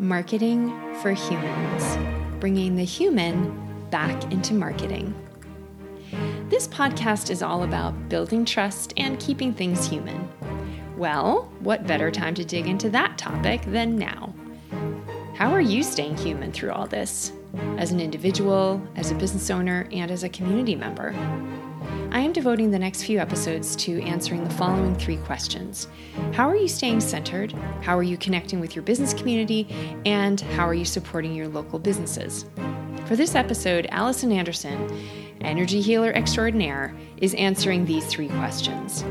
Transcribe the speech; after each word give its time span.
Marketing 0.00 0.94
for 1.02 1.10
Humans, 1.10 1.98
bringing 2.38 2.76
the 2.76 2.84
human 2.84 3.88
back 3.90 4.30
into 4.30 4.54
marketing. 4.54 5.12
This 6.48 6.68
podcast 6.68 7.30
is 7.30 7.42
all 7.42 7.64
about 7.64 8.08
building 8.08 8.44
trust 8.44 8.94
and 8.96 9.18
keeping 9.18 9.52
things 9.52 9.88
human. 9.88 10.28
Well, 10.96 11.50
what 11.58 11.88
better 11.88 12.12
time 12.12 12.36
to 12.36 12.44
dig 12.44 12.68
into 12.68 12.88
that 12.90 13.18
topic 13.18 13.62
than 13.62 13.98
now? 13.98 14.32
How 15.34 15.50
are 15.50 15.60
you 15.60 15.82
staying 15.82 16.16
human 16.16 16.52
through 16.52 16.70
all 16.70 16.86
this? 16.86 17.32
As 17.76 17.90
an 17.90 17.98
individual, 17.98 18.80
as 18.94 19.10
a 19.10 19.16
business 19.16 19.50
owner, 19.50 19.88
and 19.90 20.12
as 20.12 20.22
a 20.22 20.28
community 20.28 20.76
member? 20.76 21.12
I 22.10 22.20
am 22.20 22.32
devoting 22.32 22.70
the 22.70 22.78
next 22.78 23.02
few 23.02 23.18
episodes 23.18 23.76
to 23.76 24.00
answering 24.02 24.42
the 24.42 24.54
following 24.54 24.94
three 24.94 25.18
questions 25.18 25.88
How 26.32 26.48
are 26.48 26.56
you 26.56 26.66
staying 26.66 27.00
centered? 27.00 27.52
How 27.82 27.98
are 27.98 28.02
you 28.02 28.16
connecting 28.16 28.60
with 28.60 28.74
your 28.74 28.82
business 28.82 29.12
community? 29.12 29.68
And 30.06 30.40
how 30.40 30.66
are 30.66 30.72
you 30.72 30.86
supporting 30.86 31.34
your 31.34 31.48
local 31.48 31.78
businesses? 31.78 32.46
For 33.04 33.14
this 33.14 33.34
episode, 33.34 33.86
Allison 33.90 34.32
Anderson 34.32 34.88
energy 35.40 35.80
healer 35.80 36.12
extraordinaire, 36.12 36.96
is 37.18 37.34
answering 37.34 37.84
these 37.84 38.06
three 38.06 38.28
questions. 38.28 39.04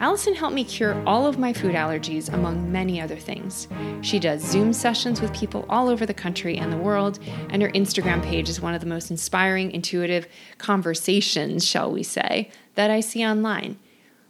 Allison 0.00 0.34
helped 0.34 0.54
me 0.54 0.64
cure 0.64 1.00
all 1.06 1.26
of 1.26 1.38
my 1.38 1.52
food 1.52 1.74
allergies, 1.74 2.32
among 2.32 2.70
many 2.72 3.00
other 3.00 3.16
things. 3.16 3.68
She 4.00 4.18
does 4.18 4.42
Zoom 4.42 4.72
sessions 4.72 5.20
with 5.20 5.32
people 5.32 5.64
all 5.68 5.88
over 5.88 6.04
the 6.04 6.14
country 6.14 6.56
and 6.56 6.72
the 6.72 6.76
world, 6.76 7.18
and 7.50 7.62
her 7.62 7.70
Instagram 7.70 8.22
page 8.22 8.48
is 8.48 8.60
one 8.60 8.74
of 8.74 8.80
the 8.80 8.86
most 8.86 9.10
inspiring, 9.10 9.70
intuitive 9.70 10.26
conversations, 10.58 11.66
shall 11.66 11.92
we 11.92 12.02
say, 12.02 12.50
that 12.74 12.90
I 12.90 13.00
see 13.00 13.24
online. 13.24 13.78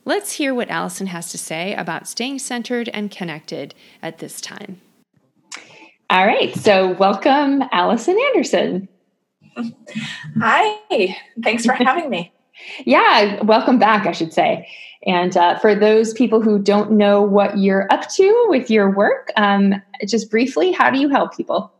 Let's 0.04 0.32
hear 0.32 0.52
what 0.52 0.68
Allison 0.68 1.06
has 1.06 1.30
to 1.30 1.38
say 1.38 1.74
about 1.74 2.08
staying 2.08 2.40
centered 2.40 2.88
and 2.88 3.10
connected 3.10 3.74
at 4.02 4.18
this 4.18 4.40
time. 4.40 4.80
All 6.10 6.26
right, 6.26 6.54
so 6.54 6.92
welcome, 6.92 7.62
Allison 7.72 8.18
Anderson. 8.34 8.88
Hi, 10.40 11.16
thanks 11.42 11.64
for 11.64 11.72
having 11.72 12.10
me. 12.10 12.32
yeah, 12.84 13.42
welcome 13.42 13.78
back, 13.78 14.06
I 14.06 14.12
should 14.12 14.32
say. 14.32 14.68
And 15.04 15.36
uh, 15.36 15.58
for 15.58 15.74
those 15.74 16.12
people 16.12 16.40
who 16.40 16.58
don't 16.58 16.92
know 16.92 17.22
what 17.22 17.58
you're 17.58 17.92
up 17.92 18.08
to 18.10 18.46
with 18.48 18.70
your 18.70 18.90
work, 18.90 19.30
um, 19.36 19.82
just 20.06 20.30
briefly, 20.30 20.72
how 20.72 20.90
do 20.90 20.98
you 20.98 21.08
help 21.08 21.36
people? 21.36 21.72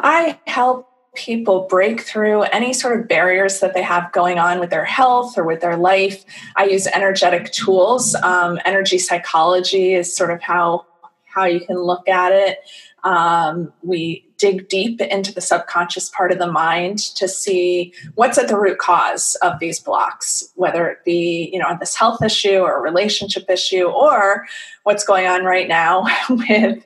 I 0.00 0.38
help 0.46 0.88
people 1.14 1.66
break 1.68 2.00
through 2.00 2.42
any 2.42 2.72
sort 2.72 2.98
of 2.98 3.08
barriers 3.08 3.60
that 3.60 3.74
they 3.74 3.82
have 3.82 4.10
going 4.12 4.38
on 4.38 4.60
with 4.60 4.70
their 4.70 4.84
health 4.84 5.36
or 5.36 5.44
with 5.44 5.60
their 5.60 5.76
life. 5.76 6.24
I 6.56 6.66
use 6.66 6.86
energetic 6.86 7.52
tools. 7.52 8.14
Um, 8.16 8.58
energy 8.64 8.98
psychology 8.98 9.94
is 9.94 10.14
sort 10.14 10.30
of 10.30 10.40
how 10.40 10.86
how 11.26 11.44
you 11.44 11.60
can 11.60 11.78
look 11.78 12.08
at 12.08 12.32
it. 12.32 12.58
Um, 13.04 13.72
we 13.82 14.26
dig 14.38 14.68
deep 14.68 15.00
into 15.00 15.32
the 15.32 15.40
subconscious 15.40 16.08
part 16.08 16.32
of 16.32 16.38
the 16.38 16.50
mind 16.50 16.98
to 17.16 17.28
see 17.28 17.92
what's 18.14 18.38
at 18.38 18.48
the 18.48 18.58
root 18.58 18.78
cause 18.78 19.36
of 19.42 19.58
these 19.58 19.80
blocks, 19.80 20.48
whether 20.54 20.88
it 20.88 21.04
be, 21.04 21.50
you 21.52 21.58
know, 21.58 21.76
this 21.78 21.94
health 21.94 22.22
issue 22.22 22.58
or 22.58 22.82
relationship 22.82 23.48
issue 23.50 23.84
or 23.84 24.46
what's 24.84 25.04
going 25.04 25.26
on 25.26 25.44
right 25.44 25.68
now 25.68 26.06
with 26.30 26.84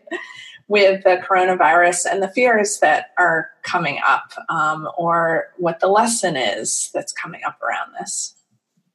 with 0.69 1.05
the 1.05 1.23
coronavirus 1.29 2.07
and 2.11 2.23
the 2.23 2.29
fears 2.29 2.79
that 2.81 3.11
are 3.19 3.51
coming 3.63 3.99
up 4.07 4.33
um, 4.49 4.89
or 4.97 5.49
what 5.59 5.81
the 5.81 5.87
lesson 5.87 6.35
is 6.35 6.91
that's 6.95 7.13
coming 7.13 7.43
up 7.45 7.61
around 7.61 7.93
this. 8.01 8.35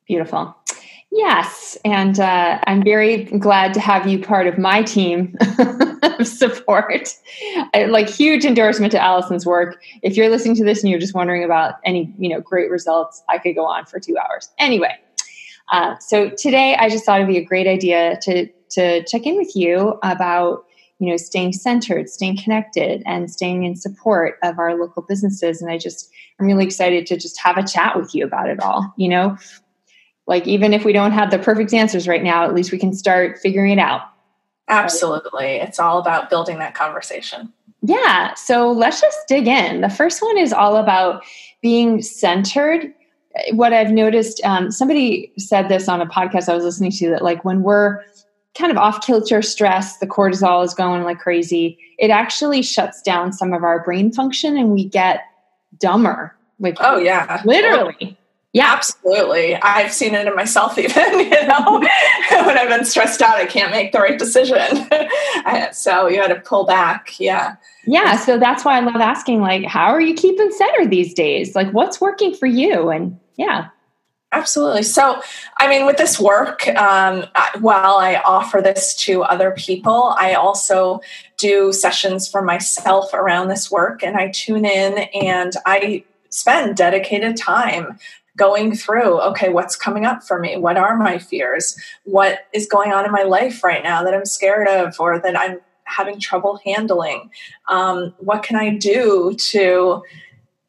Beautiful. 0.07 0.55
Yes, 1.17 1.75
and 1.83 2.19
uh, 2.19 2.59
I'm 2.67 2.83
very 2.83 3.23
glad 3.23 3.73
to 3.73 3.79
have 3.79 4.05
you 4.05 4.19
part 4.19 4.45
of 4.45 4.59
my 4.59 4.83
team 4.83 5.35
of 6.03 6.27
support. 6.27 7.09
I, 7.73 7.85
like 7.85 8.07
huge 8.07 8.45
endorsement 8.45 8.91
to 8.91 8.99
Allison's 8.99 9.43
work. 9.43 9.81
If 10.03 10.15
you're 10.15 10.29
listening 10.29 10.55
to 10.57 10.63
this 10.63 10.83
and 10.83 10.91
you're 10.91 10.99
just 10.99 11.15
wondering 11.15 11.43
about 11.43 11.75
any, 11.83 12.13
you 12.19 12.29
know, 12.29 12.39
great 12.39 12.69
results, 12.69 13.23
I 13.29 13.39
could 13.39 13.55
go 13.55 13.65
on 13.65 13.87
for 13.87 13.99
two 13.99 14.15
hours. 14.15 14.51
Anyway, 14.59 14.95
uh, 15.71 15.97
so 15.97 16.29
today 16.29 16.75
I 16.75 16.87
just 16.87 17.03
thought 17.03 17.19
it'd 17.19 17.27
be 17.27 17.39
a 17.39 17.45
great 17.45 17.65
idea 17.65 18.19
to 18.21 18.47
to 18.69 19.03
check 19.05 19.25
in 19.25 19.37
with 19.37 19.55
you 19.55 19.97
about 20.03 20.65
you 20.99 21.09
know 21.09 21.17
staying 21.17 21.53
centered, 21.53 22.09
staying 22.09 22.37
connected, 22.37 23.01
and 23.07 23.31
staying 23.31 23.63
in 23.63 23.75
support 23.75 24.37
of 24.43 24.59
our 24.59 24.75
local 24.75 25.01
businesses. 25.01 25.63
And 25.63 25.71
I 25.71 25.79
just 25.79 26.11
I'm 26.39 26.45
really 26.45 26.65
excited 26.65 27.07
to 27.07 27.17
just 27.17 27.39
have 27.41 27.57
a 27.57 27.65
chat 27.65 27.97
with 27.97 28.13
you 28.13 28.23
about 28.23 28.49
it 28.49 28.61
all. 28.61 28.93
You 28.97 29.09
know, 29.09 29.37
like 30.27 30.45
even 30.47 30.73
if 30.73 30.85
we 30.85 30.93
don't 30.93 31.11
have 31.11 31.31
the 31.31 31.39
perfect 31.39 31.73
answers 31.73 32.07
right 32.07 32.23
now 32.23 32.43
at 32.43 32.53
least 32.53 32.71
we 32.71 32.77
can 32.77 32.93
start 32.93 33.39
figuring 33.39 33.71
it 33.73 33.79
out. 33.79 34.01
Absolutely. 34.69 35.55
It's 35.55 35.79
all 35.79 35.97
about 35.97 36.29
building 36.29 36.59
that 36.59 36.75
conversation. 36.75 37.51
Yeah. 37.81 38.33
So 38.33 38.71
let's 38.71 38.99
just 38.99 39.27
dig 39.27 39.47
in. 39.47 39.81
The 39.81 39.89
first 39.89 40.21
one 40.21 40.37
is 40.37 40.51
all 40.51 40.75
about 40.75 41.23
being 41.61 42.01
centered. 42.01 42.93
What 43.51 43.71
i've 43.71 43.91
noticed 43.91 44.41
um, 44.43 44.71
somebody 44.71 45.31
said 45.37 45.69
this 45.69 45.87
on 45.87 46.01
a 46.01 46.07
podcast 46.07 46.49
i 46.49 46.55
was 46.55 46.63
listening 46.63 46.89
to 46.93 47.09
that 47.11 47.21
like 47.21 47.45
when 47.45 47.61
we're 47.61 48.01
kind 48.57 48.71
of 48.71 48.77
off 48.79 49.05
kilter 49.05 49.43
stress 49.43 49.99
the 49.99 50.07
cortisol 50.07 50.65
is 50.65 50.73
going 50.73 51.03
like 51.03 51.19
crazy 51.19 51.77
it 51.99 52.09
actually 52.09 52.63
shuts 52.63 52.99
down 53.01 53.31
some 53.31 53.53
of 53.53 53.63
our 53.63 53.83
brain 53.83 54.11
function 54.11 54.57
and 54.57 54.71
we 54.71 54.85
get 54.85 55.21
dumber. 55.79 56.35
Like 56.59 56.77
oh 56.79 56.97
yeah. 56.97 57.41
literally 57.45 58.17
yeah, 58.57 58.73
absolutely. 58.73 59.55
I've 59.55 59.93
seen 59.93 60.15
it 60.15 60.25
in 60.25 60.35
myself, 60.35 60.77
even, 60.79 61.19
you 61.19 61.47
know, 61.47 61.79
when 62.31 62.57
I've 62.57 62.69
been 62.69 62.85
stressed 62.85 63.21
out, 63.21 63.35
I 63.35 63.45
can't 63.45 63.69
make 63.69 63.91
the 63.91 63.99
right 63.99 64.17
decision. 64.17 64.57
so 65.71 66.07
you 66.07 66.19
had 66.19 66.29
to 66.29 66.41
pull 66.43 66.65
back. 66.65 67.19
Yeah. 67.19 67.57
Yeah. 67.85 68.17
So 68.17 68.39
that's 68.39 68.65
why 68.65 68.77
I 68.77 68.79
love 68.79 68.95
asking, 68.95 69.41
like, 69.41 69.65
how 69.65 69.89
are 69.89 70.01
you 70.01 70.15
keeping 70.15 70.49
centered 70.51 70.89
these 70.89 71.13
days? 71.13 71.53
Like, 71.53 71.69
what's 71.71 72.01
working 72.01 72.33
for 72.33 72.47
you? 72.47 72.89
And 72.89 73.19
yeah. 73.35 73.67
Absolutely. 74.31 74.83
So, 74.83 75.21
I 75.57 75.69
mean, 75.69 75.85
with 75.85 75.97
this 75.97 76.19
work, 76.19 76.67
um, 76.69 77.25
while 77.59 77.97
I 77.97 78.15
offer 78.15 78.59
this 78.59 78.95
to 79.05 79.21
other 79.21 79.51
people, 79.51 80.15
I 80.17 80.33
also 80.33 80.99
do 81.37 81.71
sessions 81.71 82.27
for 82.27 82.41
myself 82.41 83.13
around 83.13 83.49
this 83.49 83.69
work 83.69 84.03
and 84.03 84.17
I 84.17 84.29
tune 84.29 84.65
in 84.65 84.97
and 85.13 85.53
I 85.67 86.03
spend 86.29 86.75
dedicated 86.75 87.37
time 87.37 87.99
going 88.37 88.75
through 88.75 89.19
okay 89.19 89.49
what's 89.49 89.75
coming 89.75 90.05
up 90.05 90.23
for 90.23 90.39
me? 90.39 90.55
What 90.55 90.77
are 90.77 90.95
my 90.95 91.17
fears? 91.17 91.77
What 92.03 92.47
is 92.53 92.67
going 92.67 92.93
on 92.93 93.05
in 93.05 93.11
my 93.11 93.23
life 93.23 93.63
right 93.63 93.83
now 93.83 94.03
that 94.03 94.13
i'm 94.13 94.25
scared 94.25 94.67
of 94.67 94.95
or 94.99 95.19
that 95.19 95.37
i'm 95.37 95.59
having 95.83 96.19
trouble 96.19 96.59
handling? 96.63 97.29
Um, 97.67 98.13
what 98.19 98.43
can 98.43 98.55
i 98.55 98.69
do 98.75 99.35
to 99.51 100.03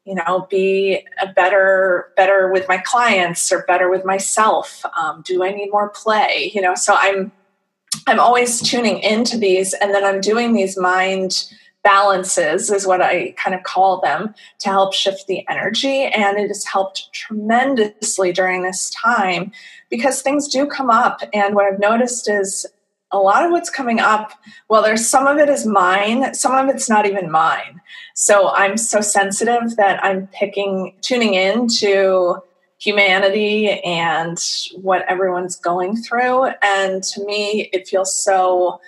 you 0.05 0.15
know 0.15 0.47
be 0.49 1.05
a 1.21 1.27
better 1.27 2.11
better 2.17 2.51
with 2.51 2.67
my 2.67 2.79
clients 2.79 3.51
or 3.51 3.63
better 3.67 3.89
with 3.89 4.03
myself? 4.03 4.83
Um, 4.97 5.21
do 5.25 5.43
i 5.43 5.51
need 5.51 5.71
more 5.71 5.89
play? 5.89 6.51
You 6.53 6.61
know 6.61 6.75
so 6.75 6.95
i'm 6.97 7.31
i'm 8.07 8.19
always 8.19 8.61
tuning 8.61 8.99
into 8.99 9.37
these 9.37 9.73
and 9.73 9.93
then 9.93 10.03
i'm 10.03 10.21
doing 10.21 10.53
these 10.53 10.77
mind 10.77 11.45
balances 11.83 12.69
is 12.69 12.85
what 12.85 13.01
I 13.01 13.31
kind 13.31 13.55
of 13.55 13.63
call 13.63 14.01
them 14.01 14.33
to 14.59 14.69
help 14.69 14.93
shift 14.93 15.27
the 15.27 15.47
energy. 15.49 16.03
And 16.03 16.37
it 16.37 16.47
has 16.47 16.65
helped 16.65 17.11
tremendously 17.13 18.33
during 18.33 18.63
this 18.63 18.89
time 18.89 19.51
because 19.89 20.21
things 20.21 20.47
do 20.47 20.65
come 20.65 20.89
up. 20.89 21.21
And 21.33 21.55
what 21.55 21.65
I've 21.65 21.79
noticed 21.79 22.29
is 22.29 22.65
a 23.11 23.17
lot 23.17 23.43
of 23.43 23.51
what's 23.51 23.69
coming 23.69 23.99
up, 23.99 24.33
well, 24.69 24.83
there's 24.83 25.07
some 25.07 25.25
of 25.25 25.37
it 25.37 25.49
is 25.49 25.65
mine, 25.65 26.33
some 26.35 26.55
of 26.55 26.73
it's 26.73 26.89
not 26.89 27.07
even 27.07 27.31
mine. 27.31 27.81
So 28.13 28.49
I'm 28.49 28.77
so 28.77 29.01
sensitive 29.01 29.75
that 29.77 30.03
I'm 30.03 30.27
picking, 30.27 30.93
tuning 31.01 31.33
in 31.33 31.67
to 31.79 32.37
humanity 32.77 33.81
and 33.81 34.37
what 34.75 35.05
everyone's 35.09 35.55
going 35.55 35.97
through. 35.97 36.49
And 36.61 37.03
to 37.03 37.25
me, 37.25 37.69
it 37.73 37.87
feels 37.87 38.15
so 38.15 38.79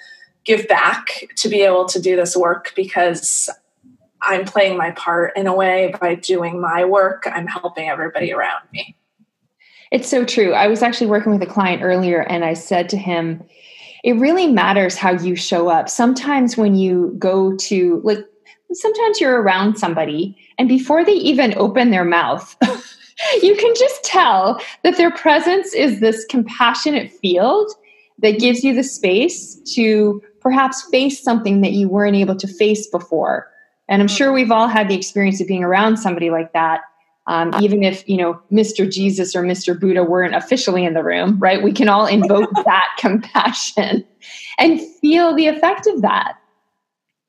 give 0.45 0.67
back 0.67 1.27
to 1.37 1.49
be 1.49 1.61
able 1.61 1.85
to 1.85 1.99
do 2.01 2.15
this 2.15 2.35
work 2.35 2.73
because 2.75 3.49
I'm 4.21 4.45
playing 4.45 4.77
my 4.77 4.91
part 4.91 5.35
in 5.35 5.47
a 5.47 5.55
way 5.55 5.93
by 5.99 6.15
doing 6.15 6.61
my 6.61 6.85
work. 6.85 7.23
I'm 7.25 7.47
helping 7.47 7.89
everybody 7.89 8.31
around 8.31 8.61
me. 8.71 8.95
It's 9.91 10.07
so 10.07 10.23
true. 10.23 10.53
I 10.53 10.67
was 10.67 10.81
actually 10.81 11.07
working 11.07 11.31
with 11.31 11.41
a 11.41 11.51
client 11.51 11.83
earlier 11.83 12.21
and 12.21 12.45
I 12.45 12.53
said 12.53 12.87
to 12.89 12.97
him, 12.97 13.43
it 14.03 14.13
really 14.13 14.47
matters 14.47 14.95
how 14.95 15.11
you 15.11 15.35
show 15.35 15.67
up. 15.67 15.89
Sometimes 15.89 16.57
when 16.57 16.75
you 16.75 17.15
go 17.19 17.55
to, 17.57 18.01
like, 18.03 18.25
sometimes 18.73 19.19
you're 19.19 19.41
around 19.41 19.77
somebody 19.77 20.37
and 20.57 20.69
before 20.69 21.03
they 21.03 21.13
even 21.13 21.53
open 21.57 21.91
their 21.91 22.05
mouth, 22.05 22.55
you 23.41 23.55
can 23.55 23.73
just 23.75 24.03
tell 24.03 24.61
that 24.83 24.97
their 24.97 25.11
presence 25.11 25.73
is 25.73 25.99
this 25.99 26.25
compassionate 26.25 27.11
field 27.11 27.69
that 28.19 28.39
gives 28.39 28.63
you 28.63 28.73
the 28.73 28.83
space 28.83 29.55
to 29.73 30.21
perhaps 30.41 30.81
face 30.89 31.23
something 31.23 31.61
that 31.61 31.71
you 31.71 31.87
weren't 31.87 32.15
able 32.15 32.35
to 32.35 32.47
face 32.47 32.87
before. 32.87 33.49
And 33.87 34.01
I'm 34.01 34.07
sure 34.07 34.31
we've 34.31 34.51
all 34.51 34.67
had 34.67 34.89
the 34.89 34.95
experience 34.95 35.39
of 35.41 35.47
being 35.47 35.63
around 35.63 35.97
somebody 35.97 36.29
like 36.29 36.53
that. 36.53 36.81
Um, 37.27 37.53
even 37.61 37.83
if 37.83 38.07
you 38.09 38.17
know 38.17 38.41
Mr. 38.51 38.89
Jesus 38.91 39.35
or 39.35 39.43
Mr. 39.43 39.79
Buddha 39.79 40.03
weren't 40.03 40.35
officially 40.35 40.83
in 40.83 40.95
the 40.95 41.03
room, 41.03 41.37
right? 41.39 41.61
We 41.61 41.71
can 41.71 41.87
all 41.87 42.07
invoke 42.07 42.49
that 42.65 42.87
compassion 42.97 44.05
and 44.57 44.81
feel 45.01 45.35
the 45.35 45.47
effect 45.47 45.87
of 45.87 46.01
that. 46.01 46.33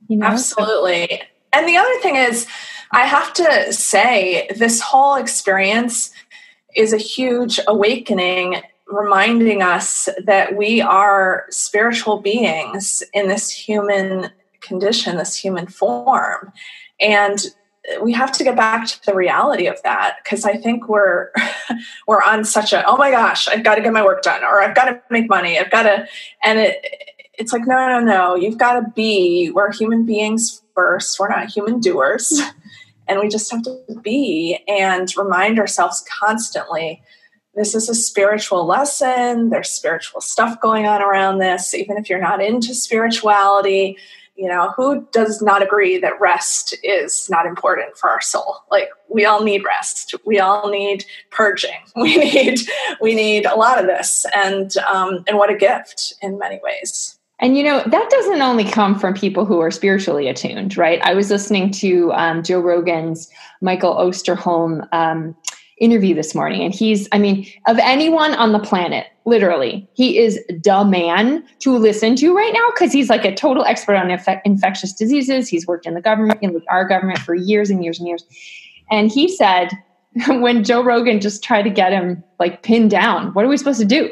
You 0.09 0.17
know? 0.17 0.27
Absolutely. 0.27 1.23
And 1.53 1.69
the 1.69 1.77
other 1.77 1.95
thing 2.01 2.17
is, 2.17 2.47
I 2.93 3.05
have 3.05 3.33
to 3.35 3.73
say, 3.73 4.49
this 4.57 4.81
whole 4.81 5.17
experience 5.17 6.11
is 6.75 6.93
a 6.93 6.99
huge 6.99 7.61
awakening, 7.67 8.63
reminding 8.87 9.63
us 9.63 10.09
that 10.25 10.57
we 10.57 10.81
are 10.81 11.47
spiritual 11.51 12.19
beings 12.19 13.03
in 13.15 13.29
this 13.29 13.51
human 13.51 14.31
condition, 14.61 15.17
this 15.17 15.37
human 15.37 15.67
form. 15.67 16.53
And 17.01 17.39
we 18.01 18.13
have 18.13 18.33
to 18.33 18.45
get 18.45 18.57
back 18.57 18.87
to 18.87 19.05
the 19.07 19.15
reality 19.15 19.67
of 19.67 19.83
that 19.83 20.19
because 20.23 20.45
I 20.45 20.57
think 20.57 20.89
we're 20.89 21.31
we're 22.07 22.23
on 22.23 22.45
such 22.45 22.73
a 22.73 22.87
oh 22.87 22.97
my 22.97 23.11
gosh 23.11 23.49
I've 23.49 23.65
got 23.65 23.75
to 23.75 23.83
get 23.83 23.93
my 23.93 24.05
work 24.05 24.23
done 24.23 24.45
or 24.45 24.63
I've 24.63 24.75
got 24.75 24.85
to 24.85 25.03
make 25.11 25.29
money 25.29 25.59
I've 25.59 25.71
got 25.71 25.83
to 25.83 26.07
and 26.45 26.61
it 26.61 26.85
it's 27.35 27.53
like 27.53 27.67
no 27.67 27.89
no 27.89 28.01
no 28.01 28.37
you've 28.37 28.59
got 28.59 28.75
to 28.75 28.87
be 28.95 29.51
we're 29.51 29.73
human 29.73 30.07
beings 30.07 30.63
first 30.75 31.19
we're 31.19 31.29
not 31.29 31.49
human 31.49 31.81
doers 31.81 32.41
and 33.09 33.19
we 33.19 33.29
just 33.29 33.51
have 33.51 33.63
to 33.63 33.83
be 34.01 34.61
and 34.69 35.13
remind 35.17 35.59
ourselves 35.59 36.05
constantly 36.21 37.03
this 37.55 37.75
is 37.75 37.89
a 37.89 37.95
spiritual 37.95 38.67
lesson. 38.67 39.51
There's 39.51 39.71
spiritual 39.71 40.21
stuff 40.21 40.61
going 40.61 40.87
on 40.87 41.03
around 41.03 41.39
this. 41.39 41.75
Even 41.75 41.97
if 41.97 42.09
you're 42.09 42.21
not 42.21 42.43
into 42.43 42.75
spirituality 42.75 43.99
you 44.37 44.49
know 44.49 44.73
who 44.77 45.07
does 45.13 45.43
not 45.43 45.63
agree 45.63 45.99
that 45.99 46.21
rest 46.21 46.77
is 46.83 47.29
not 47.31 47.47
important 47.47 47.97
for 47.97 48.11
our 48.11 48.21
soul? 48.21 48.57
Like 48.71 48.89
we 49.09 49.25
all 49.25 49.45
need 49.45 49.65
rest. 49.65 50.15
We 50.25 50.41
all 50.41 50.71
need 50.71 51.05
purging. 51.31 51.71
We 51.97 52.17
need 52.17 52.61
we 53.01 53.15
need 53.15 53.47
a 53.47 53.55
lot 53.55 53.79
of 53.79 53.87
this 53.87 54.27
and 54.35 54.77
um, 54.79 55.25
and 55.29 55.39
what 55.39 55.51
a 55.51 55.57
gift 55.57 56.15
in 56.23 56.39
many 56.39 56.59
ways. 56.63 57.19
And 57.39 57.57
you 57.57 57.63
know 57.63 57.83
that 57.87 58.11
doesn't 58.11 58.43
only 58.43 58.65
come 58.65 58.99
from 58.99 59.15
people 59.15 59.45
who 59.45 59.61
are 59.61 59.71
spiritually 59.71 60.29
attuned 60.29 60.77
right? 60.77 61.01
I 61.03 61.15
was 61.15 61.31
listening 61.31 61.71
to 61.73 62.13
um, 62.13 62.43
joe 62.43 62.61
rogan's 62.61 63.31
michael 63.61 63.95
osterholm 63.95 64.89
um, 64.93 65.37
interview 65.79 66.15
this 66.15 66.35
morning. 66.35 66.63
And 66.63 66.75
he's 66.75 67.09
i 67.13 67.19
mean 67.19 67.47
of 67.67 67.79
anyone 67.79 68.35
on 68.35 68.53
the 68.53 68.59
planet 68.59 69.07
literally 69.25 69.89
he 69.95 70.19
is 70.19 70.39
the 70.49 70.85
man 70.85 71.45
to 71.61 71.77
listen 71.77 72.17
to 72.17 72.35
right 72.35 72.53
now 72.53 72.67
because 72.75 72.93
he's 72.93 73.09
like 73.09 73.25
a 73.25 73.35
total 73.35 73.65
expert 73.65 73.97
on 73.97 74.11
inf- 74.11 74.41
infectious 74.45 74.93
diseases. 74.93 75.49
He's 75.49 75.67
worked 75.67 75.87
in 75.87 75.95
the 75.95 76.01
government 76.01 76.39
in 76.43 76.61
our 76.69 76.87
government 76.87 77.19
for 77.21 77.35
years 77.35 77.71
and 77.71 77.85
years 77.85 77.99
and 77.99 78.09
years. 78.09 78.25
And 78.91 79.11
he 79.11 79.29
said 79.29 79.71
when 80.27 80.65
joe 80.65 80.83
rogan 80.83 81.21
just 81.21 81.43
tried 81.43 81.63
to 81.63 81.71
get 81.71 81.93
him 81.93 82.23
like 82.39 82.63
pinned 82.63 82.91
down 82.91 83.33
what 83.33 83.45
are 83.45 83.49
we 83.49 83.57
supposed 83.57 83.81
to 83.81 83.87
do? 83.87 84.11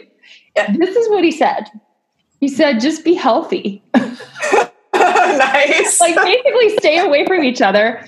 This 0.77 0.97
is 0.97 1.09
what 1.11 1.25
he 1.25 1.31
said. 1.31 1.69
He 2.41 2.49
said 2.49 2.81
just 2.81 3.05
be 3.05 3.15
healthy. 3.15 3.83
Nice. 4.93 6.01
Like 6.01 6.17
basically 6.17 6.77
stay 6.79 6.99
away 6.99 7.25
from 7.25 7.45
each 7.45 7.63
other 7.63 8.05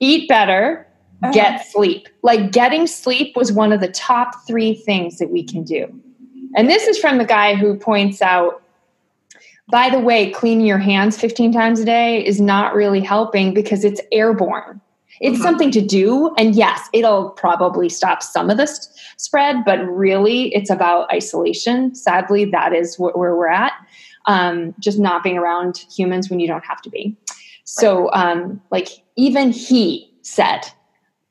eat 0.00 0.28
better. 0.28 0.85
Get 1.32 1.66
sleep. 1.66 2.08
Like 2.22 2.52
getting 2.52 2.86
sleep 2.86 3.36
was 3.36 3.52
one 3.52 3.72
of 3.72 3.80
the 3.80 3.88
top 3.88 4.46
three 4.46 4.74
things 4.74 5.18
that 5.18 5.30
we 5.30 5.42
can 5.42 5.64
do. 5.64 5.92
And 6.56 6.68
this 6.68 6.86
is 6.86 6.98
from 6.98 7.18
the 7.18 7.24
guy 7.24 7.54
who 7.54 7.76
points 7.76 8.22
out, 8.22 8.62
by 9.70 9.90
the 9.90 9.98
way, 9.98 10.30
cleaning 10.30 10.66
your 10.66 10.78
hands 10.78 11.18
15 11.18 11.52
times 11.52 11.80
a 11.80 11.84
day 11.84 12.24
is 12.24 12.40
not 12.40 12.74
really 12.74 13.00
helping 13.00 13.52
because 13.52 13.84
it's 13.84 14.00
airborne. 14.12 14.80
It's 15.20 15.34
mm-hmm. 15.34 15.42
something 15.42 15.70
to 15.72 15.80
do. 15.80 16.34
And 16.36 16.54
yes, 16.54 16.88
it'll 16.92 17.30
probably 17.30 17.88
stop 17.88 18.22
some 18.22 18.50
of 18.50 18.58
this 18.58 18.88
spread, 19.16 19.64
but 19.64 19.78
really 19.86 20.54
it's 20.54 20.70
about 20.70 21.10
isolation. 21.12 21.94
Sadly, 21.94 22.44
that 22.46 22.72
is 22.72 22.96
wh- 22.96 23.16
where 23.16 23.34
we're 23.34 23.48
at. 23.48 23.72
Um, 24.26 24.74
just 24.80 24.98
not 24.98 25.22
being 25.22 25.38
around 25.38 25.84
humans 25.94 26.28
when 26.28 26.40
you 26.40 26.48
don't 26.48 26.64
have 26.64 26.82
to 26.82 26.90
be. 26.90 27.16
So, 27.64 28.10
um, 28.12 28.60
like, 28.70 28.88
even 29.16 29.52
he 29.52 30.12
said 30.22 30.60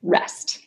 rest. 0.05 0.59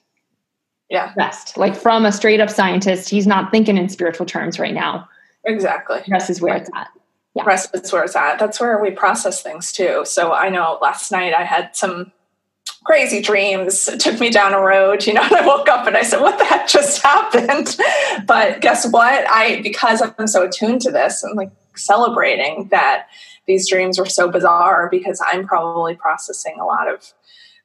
Yeah. 0.90 1.12
Rest. 1.16 1.56
Like 1.56 1.76
from 1.76 2.04
a 2.04 2.12
straight 2.12 2.40
up 2.40 2.50
scientist, 2.50 3.08
he's 3.10 3.26
not 3.26 3.50
thinking 3.50 3.76
in 3.76 3.88
spiritual 3.88 4.26
terms 4.26 4.58
right 4.58 4.74
now. 4.74 5.08
Exactly. 5.44 6.02
Rest 6.08 6.30
is 6.30 6.40
where 6.40 6.56
it's 6.56 6.70
at. 6.74 6.88
Yeah. 7.34 7.44
Rest 7.44 7.70
is 7.74 7.92
where 7.92 8.04
it's 8.04 8.16
at. 8.16 8.38
That's 8.38 8.58
where 8.58 8.80
we 8.80 8.90
process 8.90 9.42
things 9.42 9.70
too. 9.70 10.02
So 10.04 10.32
I 10.32 10.48
know 10.48 10.78
last 10.80 11.12
night 11.12 11.34
I 11.34 11.44
had 11.44 11.76
some 11.76 12.12
crazy 12.84 13.20
dreams. 13.20 13.86
It 13.86 14.00
took 14.00 14.18
me 14.18 14.30
down 14.30 14.54
a 14.54 14.60
road, 14.60 15.06
you 15.06 15.12
know, 15.12 15.22
and 15.24 15.34
I 15.34 15.46
woke 15.46 15.68
up 15.68 15.86
and 15.86 15.96
I 15.96 16.02
said, 16.02 16.20
What 16.20 16.38
the 16.38 16.44
heck 16.44 16.68
just 16.68 17.02
happened? 17.02 17.76
But 18.26 18.60
guess 18.60 18.90
what? 18.90 19.28
I 19.28 19.60
because 19.62 20.02
I'm 20.18 20.26
so 20.26 20.46
attuned 20.46 20.80
to 20.82 20.90
this, 20.90 21.22
I'm 21.22 21.36
like 21.36 21.50
celebrating 21.76 22.68
that 22.70 23.06
these 23.46 23.68
dreams 23.68 23.98
were 23.98 24.06
so 24.06 24.30
bizarre 24.30 24.88
because 24.90 25.22
I'm 25.24 25.46
probably 25.46 25.94
processing 25.94 26.56
a 26.60 26.64
lot 26.64 26.92
of 26.92 27.12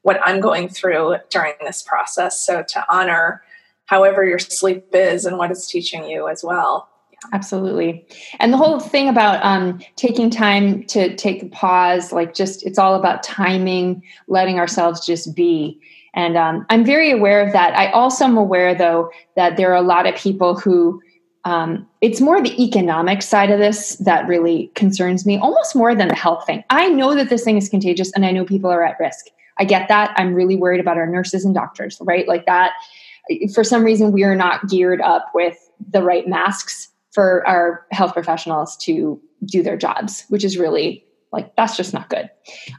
what 0.03 0.19
I'm 0.23 0.39
going 0.39 0.69
through 0.69 1.17
during 1.29 1.53
this 1.61 1.81
process. 1.81 2.45
So 2.45 2.63
to 2.63 2.85
honor 2.93 3.41
however 3.85 4.23
your 4.23 4.39
sleep 4.39 4.85
is 4.93 5.25
and 5.25 5.37
what 5.37 5.51
it's 5.51 5.67
teaching 5.67 6.05
you 6.05 6.29
as 6.29 6.43
well. 6.43 6.89
Absolutely. 7.31 8.05
And 8.39 8.51
the 8.51 8.57
whole 8.57 8.79
thing 8.79 9.07
about 9.07 9.43
um, 9.45 9.79
taking 9.95 10.29
time 10.29 10.83
to 10.85 11.15
take 11.15 11.41
a 11.41 11.47
pause, 11.47 12.11
like 12.11 12.33
just 12.33 12.65
it's 12.65 12.77
all 12.77 12.95
about 12.95 13.23
timing, 13.23 14.03
letting 14.27 14.59
ourselves 14.59 15.05
just 15.05 15.33
be. 15.33 15.79
And 16.15 16.37
um, 16.37 16.65
I'm 16.69 16.85
very 16.85 17.11
aware 17.11 17.45
of 17.45 17.53
that. 17.53 17.73
I 17.77 17.91
also 17.91 18.25
am 18.25 18.37
aware, 18.37 18.75
though, 18.75 19.09
that 19.35 19.57
there 19.57 19.71
are 19.71 19.75
a 19.75 19.81
lot 19.81 20.05
of 20.05 20.15
people 20.15 20.59
who 20.59 21.01
um, 21.45 21.87
it's 22.01 22.21
more 22.21 22.41
the 22.41 22.61
economic 22.61 23.21
side 23.21 23.51
of 23.51 23.59
this 23.59 23.97
that 23.97 24.27
really 24.27 24.71
concerns 24.75 25.25
me, 25.25 25.37
almost 25.37 25.75
more 25.75 25.93
than 25.93 26.07
the 26.07 26.15
health 26.15 26.45
thing. 26.45 26.63
I 26.69 26.87
know 26.89 27.15
that 27.15 27.29
this 27.29 27.43
thing 27.43 27.57
is 27.57 27.67
contagious 27.67 28.11
and 28.13 28.25
I 28.25 28.31
know 28.31 28.45
people 28.45 28.69
are 28.69 28.83
at 28.83 28.99
risk. 28.99 29.25
I 29.57 29.65
get 29.65 29.87
that. 29.87 30.13
I'm 30.17 30.33
really 30.33 30.55
worried 30.55 30.79
about 30.79 30.97
our 30.97 31.07
nurses 31.07 31.45
and 31.45 31.53
doctors, 31.53 31.97
right? 32.01 32.27
Like 32.27 32.45
that. 32.45 32.71
For 33.53 33.63
some 33.63 33.83
reason, 33.83 34.11
we 34.11 34.23
are 34.23 34.35
not 34.35 34.67
geared 34.67 35.01
up 35.01 35.27
with 35.33 35.57
the 35.91 36.03
right 36.03 36.27
masks 36.27 36.89
for 37.11 37.47
our 37.47 37.85
health 37.91 38.13
professionals 38.13 38.75
to 38.77 39.21
do 39.45 39.63
their 39.63 39.77
jobs, 39.77 40.25
which 40.29 40.43
is 40.43 40.57
really 40.57 41.05
like 41.31 41.55
that's 41.55 41.77
just 41.77 41.93
not 41.93 42.09
good. 42.09 42.29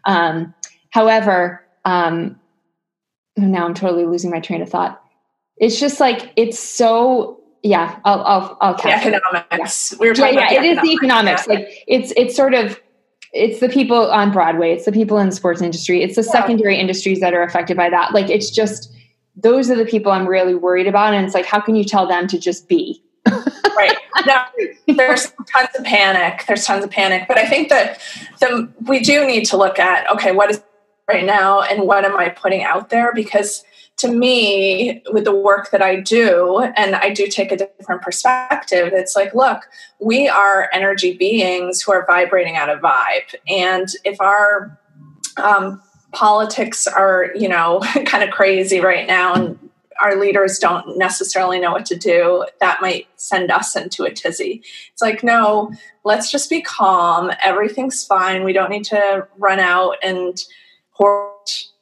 Um, 0.04 0.54
however, 0.90 1.64
um, 1.84 2.40
now 3.36 3.64
I'm 3.64 3.74
totally 3.74 4.06
losing 4.06 4.30
my 4.30 4.40
train 4.40 4.62
of 4.62 4.68
thought. 4.68 5.02
It's 5.56 5.78
just 5.78 6.00
like 6.00 6.32
it's 6.36 6.58
so 6.58 7.40
yeah. 7.62 7.98
I'll 8.04 8.22
I'll 8.22 8.58
I'll 8.60 8.74
catch 8.74 9.06
economics. 9.06 9.92
Yeah. 9.92 9.98
We 10.00 10.08
were 10.08 10.14
talking 10.14 10.38
yeah, 10.38 10.52
yeah. 10.52 10.62
It 10.62 10.76
is 10.76 10.82
the 10.82 10.90
economics. 10.90 11.46
Yeah. 11.46 11.54
Like 11.54 11.68
it's 11.86 12.12
it's 12.16 12.36
sort 12.36 12.54
of 12.54 12.80
it's 13.34 13.60
the 13.60 13.68
people 13.68 14.10
on 14.10 14.30
Broadway, 14.30 14.72
it's 14.72 14.84
the 14.84 14.92
people 14.92 15.18
in 15.18 15.28
the 15.28 15.34
sports 15.34 15.60
industry, 15.60 16.02
it's 16.02 16.14
the 16.16 16.22
yeah. 16.22 16.30
secondary 16.30 16.78
industries 16.78 17.20
that 17.20 17.34
are 17.34 17.42
affected 17.42 17.76
by 17.76 17.90
that. 17.90 18.14
Like 18.14 18.30
it's 18.30 18.50
just 18.50 18.92
those 19.36 19.70
are 19.70 19.76
the 19.76 19.84
people 19.84 20.12
I'm 20.12 20.26
really 20.26 20.54
worried 20.54 20.86
about. 20.86 21.12
And 21.12 21.26
it's 21.26 21.34
like, 21.34 21.44
how 21.44 21.60
can 21.60 21.74
you 21.74 21.84
tell 21.84 22.06
them 22.06 22.28
to 22.28 22.38
just 22.38 22.68
be? 22.68 23.02
right. 23.76 23.96
Now, 24.26 24.46
there's 24.86 25.32
tons 25.52 25.68
of 25.76 25.84
panic. 25.84 26.44
There's 26.46 26.64
tons 26.64 26.84
of 26.84 26.90
panic. 26.90 27.26
But 27.26 27.38
I 27.38 27.48
think 27.48 27.68
that 27.70 28.00
the, 28.40 28.68
we 28.82 29.00
do 29.00 29.26
need 29.26 29.44
to 29.46 29.56
look 29.56 29.78
at 29.78 30.08
okay, 30.12 30.32
what 30.32 30.50
is 30.50 30.62
right 31.08 31.24
now 31.24 31.60
and 31.62 31.82
what 31.82 32.04
am 32.04 32.16
I 32.16 32.28
putting 32.28 32.62
out 32.62 32.90
there? 32.90 33.12
Because 33.12 33.64
to 33.98 34.08
me, 34.08 35.02
with 35.12 35.24
the 35.24 35.34
work 35.34 35.70
that 35.70 35.80
I 35.80 36.00
do, 36.00 36.60
and 36.76 36.96
I 36.96 37.10
do 37.10 37.28
take 37.28 37.52
a 37.52 37.56
different 37.56 38.02
perspective, 38.02 38.92
it's 38.92 39.14
like, 39.14 39.34
look, 39.34 39.62
we 40.00 40.28
are 40.28 40.68
energy 40.72 41.16
beings 41.16 41.80
who 41.80 41.92
are 41.92 42.04
vibrating 42.06 42.56
out 42.56 42.68
of 42.68 42.80
vibe. 42.80 43.34
And 43.48 43.86
if 44.04 44.20
our 44.20 44.78
um, 45.36 45.80
politics 46.12 46.86
are, 46.86 47.30
you 47.36 47.48
know, 47.48 47.80
kind 48.04 48.24
of 48.24 48.30
crazy 48.30 48.80
right 48.80 49.06
now 49.06 49.34
and 49.34 49.58
our 50.00 50.18
leaders 50.20 50.58
don't 50.58 50.98
necessarily 50.98 51.60
know 51.60 51.70
what 51.70 51.86
to 51.86 51.96
do, 51.96 52.44
that 52.58 52.82
might 52.82 53.06
send 53.16 53.52
us 53.52 53.76
into 53.76 54.02
a 54.02 54.10
tizzy. 54.10 54.62
It's 54.92 55.02
like, 55.02 55.22
no, 55.22 55.72
let's 56.04 56.32
just 56.32 56.50
be 56.50 56.60
calm. 56.60 57.30
Everything's 57.42 58.04
fine. 58.04 58.42
We 58.42 58.52
don't 58.52 58.70
need 58.70 58.84
to 58.86 59.28
run 59.38 59.60
out 59.60 59.96
and 60.02 60.36
hoard 60.90 61.30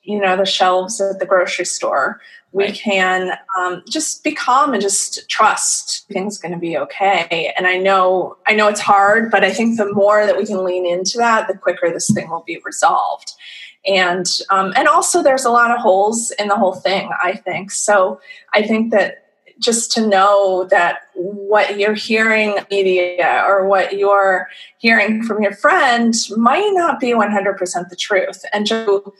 you 0.03 0.21
know 0.21 0.37
the 0.37 0.45
shelves 0.45 1.01
at 1.01 1.19
the 1.19 1.27
grocery 1.27 1.65
store. 1.65 2.21
We 2.53 2.65
right. 2.65 2.75
can 2.75 3.39
um, 3.59 3.83
just 3.89 4.23
be 4.23 4.33
calm 4.33 4.75
and 4.75 4.83
just 4.83 5.27
trust 5.31 6.07
things 6.09 6.37
going 6.37 6.53
to 6.53 6.59
be 6.59 6.77
okay. 6.77 7.53
And 7.57 7.67
i 7.67 7.77
know 7.77 8.37
i 8.47 8.55
know 8.55 8.69
it's 8.69 8.81
hard 8.81 9.31
but 9.31 9.45
i 9.45 9.53
think 9.53 9.79
the 9.79 9.93
more 9.93 10.27
that 10.27 10.37
we 10.37 10.47
can 10.47 10.65
lean 10.65 10.87
into 10.87 11.19
that 11.19 11.49
the 11.49 11.57
quicker 11.57 11.91
this 11.91 12.11
thing 12.13 12.29
will 12.31 12.45
be 12.47 12.61
resolved. 12.65 13.33
And 13.87 14.29
um, 14.51 14.73
and 14.77 14.87
also 14.87 15.23
there's 15.23 15.45
a 15.45 15.51
lot 15.51 15.71
of 15.71 15.79
holes 15.79 16.31
in 16.39 16.49
the 16.49 16.57
whole 16.57 16.75
thing 16.75 17.11
i 17.23 17.35
think. 17.35 17.71
So 17.71 18.21
i 18.53 18.63
think 18.63 18.93
that 18.93 19.23
just 19.59 19.93
to 19.93 20.07
know 20.07 20.67
that 20.71 21.09
what 21.15 21.79
you're 21.79 21.95
hearing 21.95 22.57
media 22.71 23.45
or 23.47 23.67
what 23.67 23.97
you're 23.97 24.49
hearing 24.79 25.23
from 25.23 25.43
your 25.43 25.55
friend 25.55 26.15
might 26.37 26.71
not 26.73 26.99
be 26.99 27.13
100% 27.13 27.89
the 27.89 27.97
truth. 27.97 28.43
And 28.53 28.67
to 28.67 29.13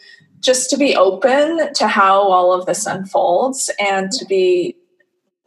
just 0.43 0.69
to 0.71 0.77
be 0.77 0.95
open 0.95 1.73
to 1.73 1.89
how 1.89 2.21
all 2.21 2.53
of 2.53 2.67
this 2.67 2.85
unfolds 2.85 3.71
and 3.81 4.11
to 4.11 4.27
be 4.27 4.77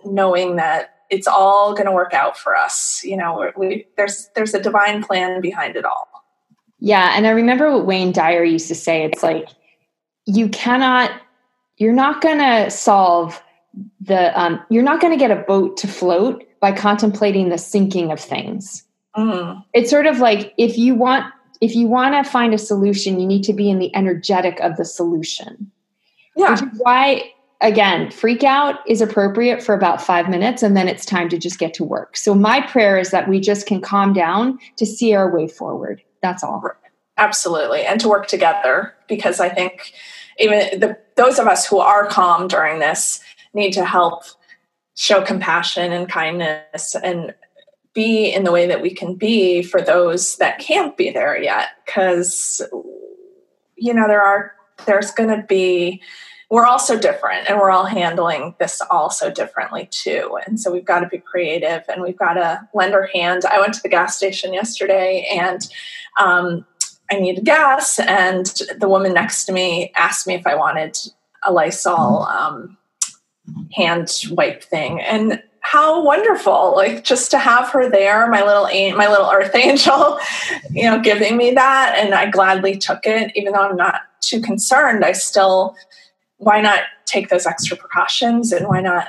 knowing 0.05 0.55
that 0.55 0.95
it's 1.11 1.27
all 1.27 1.73
going 1.73 1.85
to 1.85 1.91
work 1.91 2.13
out 2.13 2.37
for 2.37 2.55
us 2.55 3.01
you 3.03 3.15
know 3.15 3.51
we, 3.55 3.85
there's 3.97 4.29
there's 4.35 4.53
a 4.53 4.61
divine 4.61 5.03
plan 5.03 5.41
behind 5.41 5.75
it 5.75 5.85
all 5.85 6.07
Yeah. 6.79 7.13
And 7.15 7.25
I 7.25 7.31
remember 7.31 7.71
what 7.71 7.85
Wayne 7.87 8.11
Dyer 8.11 8.43
used 8.43 8.67
to 8.67 8.75
say 8.75 9.03
it's 9.03 9.23
like, 9.23 9.47
you 10.25 10.49
cannot, 10.49 11.11
you're 11.77 11.93
not 11.93 12.21
going 12.21 12.37
to 12.37 12.69
solve 12.69 13.41
the, 14.01 14.39
um, 14.39 14.59
you're 14.69 14.83
not 14.83 15.01
going 15.01 15.11
to 15.11 15.17
get 15.17 15.31
a 15.31 15.41
boat 15.43 15.77
to 15.77 15.87
float 15.87 16.43
by 16.59 16.71
contemplating 16.71 17.49
the 17.49 17.57
sinking 17.57 18.11
of 18.11 18.19
things. 18.19 18.83
Mm. 19.15 19.63
It's 19.73 19.89
sort 19.89 20.05
of 20.05 20.19
like 20.19 20.53
if 20.57 20.77
you 20.77 20.95
want, 20.95 21.25
if 21.61 21.75
you 21.75 21.87
want 21.87 22.13
to 22.13 22.29
find 22.29 22.53
a 22.53 22.57
solution, 22.57 23.19
you 23.19 23.27
need 23.27 23.43
to 23.43 23.53
be 23.53 23.69
in 23.69 23.79
the 23.79 23.95
energetic 23.95 24.59
of 24.59 24.77
the 24.77 24.85
solution. 24.85 25.71
Yeah. 26.35 26.51
Which 26.51 26.61
is 26.61 26.79
why 26.79 27.31
again, 27.61 28.11
freak 28.11 28.43
out 28.43 28.79
is 28.87 29.01
appropriate 29.01 29.63
for 29.63 29.73
about 29.73 30.01
five 30.01 30.29
minutes 30.29 30.61
and 30.61 30.75
then 30.75 30.87
it's 30.87 31.05
time 31.05 31.29
to 31.29 31.37
just 31.37 31.59
get 31.59 31.73
to 31.75 31.83
work. 31.83 32.17
So, 32.17 32.35
my 32.35 32.61
prayer 32.61 32.97
is 32.97 33.11
that 33.11 33.27
we 33.27 33.39
just 33.39 33.65
can 33.65 33.81
calm 33.81 34.13
down 34.13 34.59
to 34.77 34.85
see 34.85 35.13
our 35.13 35.33
way 35.33 35.47
forward. 35.47 36.01
That's 36.21 36.43
all. 36.43 36.63
Absolutely. 37.17 37.83
And 37.83 37.99
to 38.01 38.09
work 38.09 38.27
together 38.27 38.93
because 39.07 39.39
I 39.39 39.49
think 39.49 39.93
even 40.37 40.79
the, 40.79 40.97
those 41.15 41.39
of 41.39 41.47
us 41.47 41.65
who 41.65 41.79
are 41.79 42.07
calm 42.07 42.47
during 42.47 42.79
this 42.79 43.21
need 43.53 43.71
to 43.71 43.85
help 43.85 44.23
show 44.95 45.21
compassion 45.21 45.91
and 45.91 46.09
kindness 46.09 46.95
and 46.95 47.33
be 47.95 48.31
in 48.31 48.43
the 48.43 48.51
way 48.51 48.67
that 48.67 48.81
we 48.81 48.93
can 48.93 49.15
be 49.15 49.63
for 49.63 49.81
those 49.81 50.35
that 50.37 50.59
can't 50.59 50.95
be 50.97 51.09
there 51.09 51.41
yet 51.41 51.69
because 51.85 52.61
you 53.75 53.93
know 53.93 54.07
there 54.07 54.21
are 54.21 54.53
there's 54.85 55.11
going 55.11 55.29
to 55.29 55.45
be 55.47 56.01
we're 56.51 56.65
all 56.65 56.79
so 56.79 56.99
different 56.99 57.49
and 57.49 57.57
we're 57.57 57.71
all 57.71 57.85
handling 57.85 58.53
this 58.59 58.79
all 58.91 59.09
so 59.09 59.31
differently 59.31 59.87
too. 59.89 60.37
And 60.45 60.59
so 60.59 60.71
we've 60.71 60.85
got 60.85 60.99
to 60.99 61.07
be 61.07 61.17
creative 61.17 61.83
and 61.89 62.03
we've 62.03 62.17
got 62.17 62.33
to 62.33 62.67
lend 62.75 62.93
our 62.93 63.07
hand. 63.07 63.45
I 63.45 63.59
went 63.59 63.73
to 63.73 63.81
the 63.81 63.89
gas 63.89 64.15
station 64.15 64.53
yesterday 64.53 65.27
and 65.33 65.67
um, 66.19 66.63
I 67.11 67.19
needed 67.19 67.45
gas, 67.45 67.99
and 67.99 68.45
the 68.79 68.89
woman 68.89 69.13
next 69.13 69.45
to 69.45 69.51
me 69.51 69.91
asked 69.95 70.25
me 70.25 70.33
if 70.33 70.47
I 70.47 70.55
wanted 70.55 70.97
a 71.43 71.51
Lysol 71.51 72.23
um, 72.23 72.77
hand 73.73 74.23
wipe 74.31 74.63
thing. 74.63 75.01
And 75.01 75.41
how 75.65 76.01
wonderful 76.03 76.73
like 76.75 77.03
just 77.03 77.31
to 77.31 77.39
have 77.39 77.69
her 77.69 77.89
there 77.89 78.27
my 78.29 78.43
little 78.43 78.65
my 78.95 79.07
little 79.07 79.29
earth 79.31 79.53
angel 79.55 80.19
you 80.71 80.83
know 80.83 80.99
giving 80.99 81.35
me 81.35 81.51
that 81.51 81.95
and 81.97 82.13
i 82.13 82.29
gladly 82.29 82.77
took 82.77 83.05
it 83.05 83.31
even 83.35 83.51
though 83.51 83.67
i'm 83.69 83.75
not 83.75 84.01
too 84.21 84.41
concerned 84.41 85.03
i 85.03 85.11
still 85.11 85.75
why 86.37 86.61
not 86.61 86.81
take 87.05 87.29
those 87.29 87.45
extra 87.45 87.77
precautions 87.77 88.51
and 88.51 88.67
why 88.67 88.81
not 88.81 89.07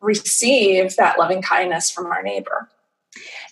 receive 0.00 0.96
that 0.96 1.18
loving 1.18 1.42
kindness 1.42 1.90
from 1.90 2.06
our 2.06 2.22
neighbor? 2.22 2.68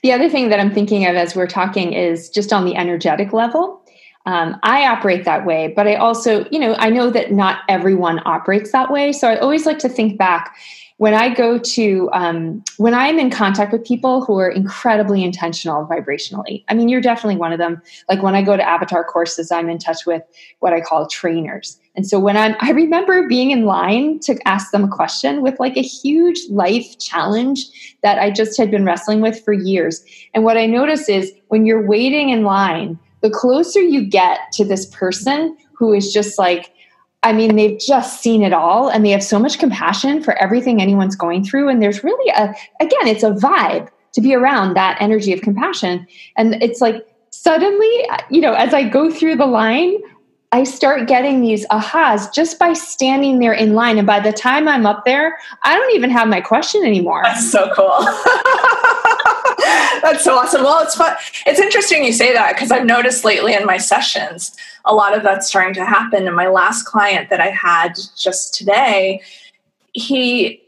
The 0.03 0.13
other 0.13 0.29
thing 0.29 0.49
that 0.51 0.61
I'm 0.61 0.73
thinking 0.73 1.07
of 1.07 1.17
as 1.17 1.35
we're 1.35 1.47
talking 1.47 1.93
is 1.93 2.29
just 2.29 2.53
on 2.53 2.65
the 2.65 2.77
energetic 2.77 3.33
level. 3.33 3.83
Um, 4.27 4.59
I 4.63 4.87
operate 4.87 5.25
that 5.25 5.47
way, 5.47 5.73
but 5.75 5.87
I 5.87 5.95
also, 5.95 6.45
you 6.51 6.59
know, 6.59 6.75
I 6.79 6.91
know 6.91 7.11
that 7.11 7.33
not 7.33 7.61
everyone 7.69 8.21
operates 8.25 8.73
that 8.73 8.91
way. 8.91 9.13
So 9.13 9.29
I 9.29 9.39
always 9.39 9.67
like 9.67 9.79
to 9.81 9.89
think 9.89 10.19
back 10.19 10.57
when 10.99 11.13
I 11.13 11.35
go 11.35 11.59
to, 11.59 12.09
um, 12.15 12.65
when 12.79 12.95
I'm 12.95 13.19
in 13.19 13.31
contact 13.31 13.71
with 13.71 13.85
people 13.85 14.25
who 14.25 14.39
are 14.39 14.49
incredibly 14.49 15.23
intentional 15.23 15.87
vibrationally, 15.87 16.65
I 16.69 16.75
mean, 16.75 16.89
you're 16.89 17.03
definitely 17.03 17.37
one 17.37 17.53
of 17.53 17.59
them. 17.59 17.83
Like 18.09 18.23
when 18.23 18.35
I 18.35 18.41
go 18.41 18.57
to 18.57 18.67
avatar 18.67 19.05
courses, 19.05 19.53
I'm 19.53 19.69
in 19.69 19.77
touch 19.79 20.07
with 20.07 20.23
what 20.61 20.73
I 20.73 20.81
call 20.81 21.07
trainers. 21.07 21.79
And 21.97 22.07
so 22.07 22.19
when 22.19 22.37
I'm, 22.37 22.57
I 22.61 22.71
remember 22.71 23.29
being 23.29 23.51
in 23.51 23.67
line 23.67 24.21
to 24.21 24.39
ask 24.47 24.71
them 24.71 24.85
a 24.85 24.89
question 24.89 25.43
with 25.43 25.61
like 25.61 25.77
a 25.77 25.83
huge 25.83 26.39
life 26.49 26.99
challenge 26.99 27.67
that 28.03 28.19
I 28.19 28.31
just 28.31 28.57
had 28.57 28.71
been 28.71 28.85
wrestling 28.85 29.21
with 29.21 29.43
for 29.45 29.53
years. 29.53 30.03
And 30.33 30.45
what 30.45 30.57
I 30.57 30.65
notice 30.65 31.11
is 31.11 31.33
when 31.49 31.67
you're 31.67 31.87
waiting 31.87 32.31
in 32.31 32.45
line, 32.45 32.99
the 33.21 33.31
closer 33.31 33.81
you 33.81 34.05
get 34.07 34.41
to 34.53 34.65
this 34.65 34.87
person 34.87 35.57
who 35.75 35.93
is 35.93 36.13
just 36.13 36.39
like, 36.39 36.73
I 37.27 37.33
mean, 37.33 37.57
they've 37.57 37.77
just 37.77 38.23
seen 38.23 38.43
it 38.43 38.53
all 38.53 38.89
and 38.89 39.05
they 39.05 39.11
have 39.11 39.23
so 39.23 39.41
much 39.41 39.59
compassion 39.59 40.23
for 40.23 40.41
everything 40.41 40.81
anyone's 40.81 41.17
going 41.17 41.43
through. 41.43 41.69
And 41.69 41.83
there's 41.83 42.05
really 42.05 42.31
a, 42.31 42.55
again, 42.81 43.09
it's 43.09 43.25
a 43.25 43.31
vibe 43.31 43.89
to 44.13 44.21
be 44.21 44.33
around 44.33 44.75
that 44.75 44.97
energy 45.01 45.33
of 45.33 45.41
compassion. 45.41 46.07
And 46.37 46.55
it's 46.63 46.81
like 46.81 47.05
suddenly, 47.31 48.07
you 48.31 48.41
know, 48.41 48.53
as 48.53 48.73
I 48.73 48.89
go 48.89 49.11
through 49.11 49.37
the 49.37 49.47
line, 49.47 49.97
I 50.53 50.63
start 50.63 51.09
getting 51.09 51.41
these 51.41 51.67
ahas 51.67 52.33
just 52.33 52.61
by 52.61 52.73
standing 52.75 53.41
there 53.41 53.53
in 53.53 53.75
line. 53.75 53.99
And 53.99 54.07
by 54.07 54.21
the 54.21 54.33
time 54.33 54.69
I'm 54.69 54.87
up 54.87 55.05
there, 55.05 55.37
I 55.65 55.77
don't 55.77 55.97
even 55.97 56.11
have 56.11 56.29
my 56.29 56.41
question 56.41 56.85
anymore. 56.85 57.23
That's 57.25 57.51
so 57.51 57.69
cool. 57.75 57.91
That's 60.03 60.25
so 60.25 60.37
awesome. 60.37 60.63
Well, 60.63 60.83
it's 60.83 60.95
fun. 60.95 61.17
It's 61.47 61.61
interesting 61.61 62.05
you 62.05 62.13
say 62.13 62.33
that 62.33 62.55
because 62.55 62.71
I've 62.71 62.87
noticed 62.87 63.25
lately 63.25 63.55
in 63.55 63.65
my 63.65 63.79
sessions, 63.79 64.57
a 64.85 64.95
lot 64.95 65.17
of 65.17 65.23
that's 65.23 65.49
starting 65.49 65.75
to 65.75 65.85
happen. 65.85 66.27
And 66.27 66.37
my 66.37 66.49
last 66.49 66.85
client 66.85 67.31
that 67.31 67.41
I 67.41 67.49
had 67.49 67.95
just 68.17 68.55
today, 68.55 69.21
he 69.93 70.63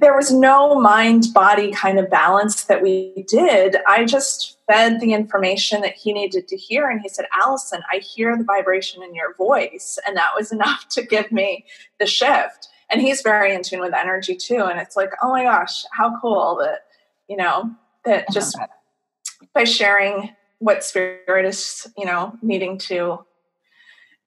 there 0.00 0.16
was 0.16 0.32
no 0.32 0.80
mind 0.80 1.26
body 1.32 1.70
kind 1.70 1.98
of 1.98 2.10
balance 2.10 2.64
that 2.64 2.82
we 2.82 3.24
did. 3.28 3.76
I 3.86 4.04
just 4.04 4.58
fed 4.66 5.00
the 5.00 5.12
information 5.12 5.80
that 5.82 5.94
he 5.94 6.12
needed 6.12 6.48
to 6.48 6.56
hear. 6.56 6.88
And 6.88 7.00
he 7.00 7.08
said, 7.08 7.26
Allison, 7.40 7.80
I 7.90 7.98
hear 7.98 8.36
the 8.36 8.44
vibration 8.44 9.02
in 9.02 9.14
your 9.14 9.34
voice. 9.34 9.98
And 10.06 10.16
that 10.16 10.30
was 10.36 10.52
enough 10.52 10.88
to 10.90 11.02
give 11.02 11.30
me 11.30 11.64
the 11.98 12.06
shift. 12.06 12.68
And 12.90 13.00
he's 13.00 13.22
very 13.22 13.54
in 13.54 13.62
tune 13.62 13.80
with 13.80 13.94
energy 13.94 14.34
too. 14.34 14.64
And 14.64 14.80
it's 14.80 14.96
like, 14.96 15.10
oh 15.22 15.30
my 15.30 15.44
gosh, 15.44 15.84
how 15.92 16.18
cool 16.20 16.58
that, 16.60 16.80
you 17.28 17.36
know, 17.36 17.70
that 18.04 18.26
just 18.32 18.58
by 19.54 19.64
sharing 19.64 20.30
what 20.58 20.84
spirit 20.84 21.44
is, 21.44 21.86
you 21.96 22.04
know, 22.04 22.34
needing 22.42 22.78
to 22.78 23.24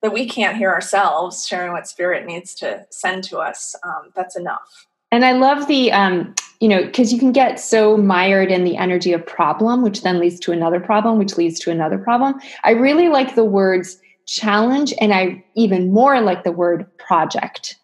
that 0.02 0.12
we 0.12 0.28
can't 0.28 0.58
hear 0.58 0.70
ourselves, 0.70 1.48
sharing 1.48 1.72
what 1.72 1.88
spirit 1.88 2.26
needs 2.26 2.54
to 2.56 2.86
send 2.90 3.24
to 3.24 3.38
us, 3.38 3.74
um, 3.86 4.12
that's 4.16 4.36
enough. 4.36 4.88
And 5.12 5.24
I 5.24 5.32
love 5.32 5.68
the, 5.68 5.92
um, 5.92 6.36
you 6.60 6.68
know, 6.68 6.84
because 6.84 7.14
you 7.14 7.20
can 7.20 7.32
get 7.32 7.60
so 7.60 7.96
mired 7.96 8.52
in 8.52 8.64
the 8.64 8.76
energy 8.76 9.14
of 9.14 9.26
problem, 9.26 9.82
which 9.82 10.02
then 10.02 10.20
leads 10.20 10.40
to 10.42 10.52
another 10.52 10.80
problem, 10.80 11.20
which 11.20 11.38
leads 11.38 11.60
to 11.62 11.72
another 11.72 11.98
problem. 11.98 12.36
I 12.64 12.72
really 12.72 13.10
like 13.10 13.36
the 13.36 13.46
words 13.46 13.98
challenge, 14.26 14.94
and 15.00 15.14
I 15.14 15.44
even 15.56 15.94
more 15.94 16.20
like 16.20 16.44
the 16.44 16.52
word 16.52 16.86
project. 16.98 17.78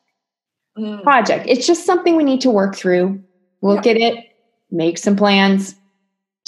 Mm. 0.77 1.03
Project. 1.03 1.45
It's 1.47 1.67
just 1.67 1.85
something 1.85 2.15
we 2.15 2.23
need 2.23 2.41
to 2.41 2.49
work 2.49 2.75
through, 2.75 3.21
look 3.61 3.85
yeah. 3.85 3.91
at 3.91 3.97
it, 3.97 4.25
make 4.71 4.97
some 4.97 5.15
plans, 5.15 5.75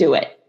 do 0.02 0.16
it 0.16 0.41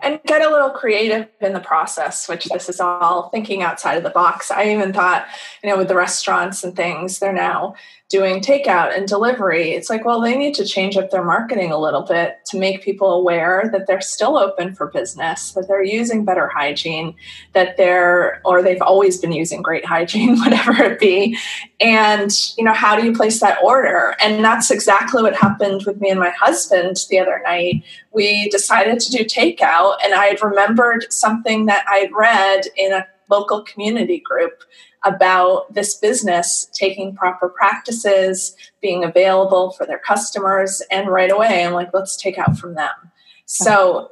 and 0.00 0.20
get 0.26 0.42
a 0.42 0.50
little 0.50 0.70
creative 0.70 1.28
in 1.40 1.52
the 1.52 1.60
process 1.60 2.28
which 2.28 2.46
this 2.46 2.68
is 2.68 2.80
all 2.80 3.28
thinking 3.30 3.62
outside 3.62 3.96
of 3.96 4.02
the 4.02 4.10
box. 4.10 4.50
I 4.50 4.70
even 4.70 4.92
thought 4.92 5.26
you 5.62 5.70
know 5.70 5.76
with 5.76 5.88
the 5.88 5.96
restaurants 5.96 6.64
and 6.64 6.74
things 6.74 7.18
they're 7.18 7.32
now 7.32 7.74
doing 8.08 8.40
takeout 8.40 8.96
and 8.96 9.06
delivery 9.06 9.72
it's 9.72 9.90
like 9.90 10.04
well 10.04 10.20
they 10.20 10.36
need 10.36 10.54
to 10.54 10.64
change 10.64 10.96
up 10.96 11.10
their 11.10 11.24
marketing 11.24 11.70
a 11.70 11.78
little 11.78 12.02
bit 12.02 12.38
to 12.46 12.58
make 12.58 12.82
people 12.82 13.12
aware 13.12 13.68
that 13.70 13.86
they're 13.86 14.00
still 14.00 14.38
open 14.38 14.74
for 14.74 14.86
business 14.86 15.52
that 15.52 15.68
they're 15.68 15.84
using 15.84 16.24
better 16.24 16.48
hygiene 16.48 17.14
that 17.52 17.76
they're 17.76 18.40
or 18.44 18.62
they've 18.62 18.82
always 18.82 19.18
been 19.18 19.32
using 19.32 19.62
great 19.62 19.84
hygiene 19.84 20.38
whatever 20.38 20.72
it 20.82 20.98
be. 20.98 21.38
And 21.80 22.30
you 22.56 22.64
know 22.64 22.72
how 22.72 22.98
do 22.98 23.04
you 23.04 23.12
place 23.12 23.40
that 23.40 23.58
order? 23.62 24.16
And 24.20 24.44
that's 24.44 24.70
exactly 24.70 25.22
what 25.22 25.36
happened 25.36 25.84
with 25.86 26.00
me 26.00 26.10
and 26.10 26.20
my 26.20 26.30
husband 26.30 26.96
the 27.10 27.18
other 27.18 27.40
night. 27.44 27.84
We 28.12 28.48
decided 28.50 29.00
to 29.00 29.10
do 29.10 29.24
takeout 29.24 29.87
and 30.02 30.14
i 30.14 30.26
had 30.26 30.42
remembered 30.42 31.12
something 31.12 31.66
that 31.66 31.84
i'd 31.88 32.12
read 32.12 32.66
in 32.76 32.92
a 32.92 33.06
local 33.30 33.62
community 33.62 34.20
group 34.20 34.62
about 35.04 35.72
this 35.72 35.94
business 35.94 36.68
taking 36.72 37.14
proper 37.14 37.48
practices, 37.48 38.56
being 38.80 39.04
available 39.04 39.70
for 39.72 39.86
their 39.86 39.98
customers, 39.98 40.82
and 40.90 41.08
right 41.08 41.30
away 41.30 41.64
I'm 41.64 41.72
like, 41.72 41.90
let's 41.92 42.16
take 42.16 42.38
out 42.38 42.58
from 42.58 42.74
them. 42.74 42.90
So 43.46 44.10